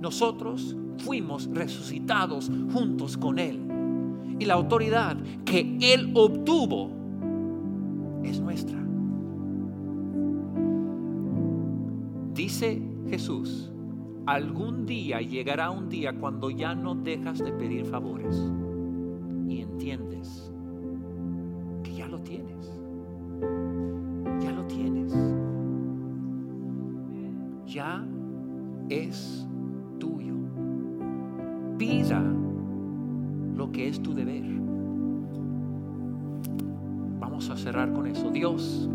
Nosotros 0.00 0.76
fuimos 0.98 1.48
resucitados 1.52 2.50
juntos 2.72 3.16
con 3.16 3.38
Él. 3.38 3.60
Y 4.38 4.44
la 4.44 4.54
autoridad 4.54 5.16
que 5.44 5.76
Él 5.80 6.12
obtuvo 6.14 6.90
es 8.22 8.40
nuestra. 8.40 8.78
Dice 12.34 12.82
Jesús, 13.08 13.70
algún 14.26 14.86
día 14.86 15.20
llegará 15.20 15.70
un 15.70 15.88
día 15.88 16.18
cuando 16.18 16.50
ya 16.50 16.74
no 16.74 16.94
dejas 16.94 17.38
de 17.38 17.52
pedir 17.52 17.84
favores 17.86 18.42
y 19.48 19.60
entiendes 19.60 20.52
que 21.82 21.94
ya 21.94 22.08
lo 22.08 22.18
tienes. 22.20 22.72
Ya 24.40 24.50
lo 24.50 24.64
tienes. 24.66 25.14
Ya 27.66 28.04
es 28.88 29.33
lo 32.12 33.72
que 33.72 33.88
es 33.88 34.02
tu 34.02 34.14
deber. 34.14 34.44
Vamos 37.18 37.48
a 37.50 37.56
cerrar 37.56 37.92
con 37.92 38.06
eso. 38.06 38.30
Dios, 38.30 38.88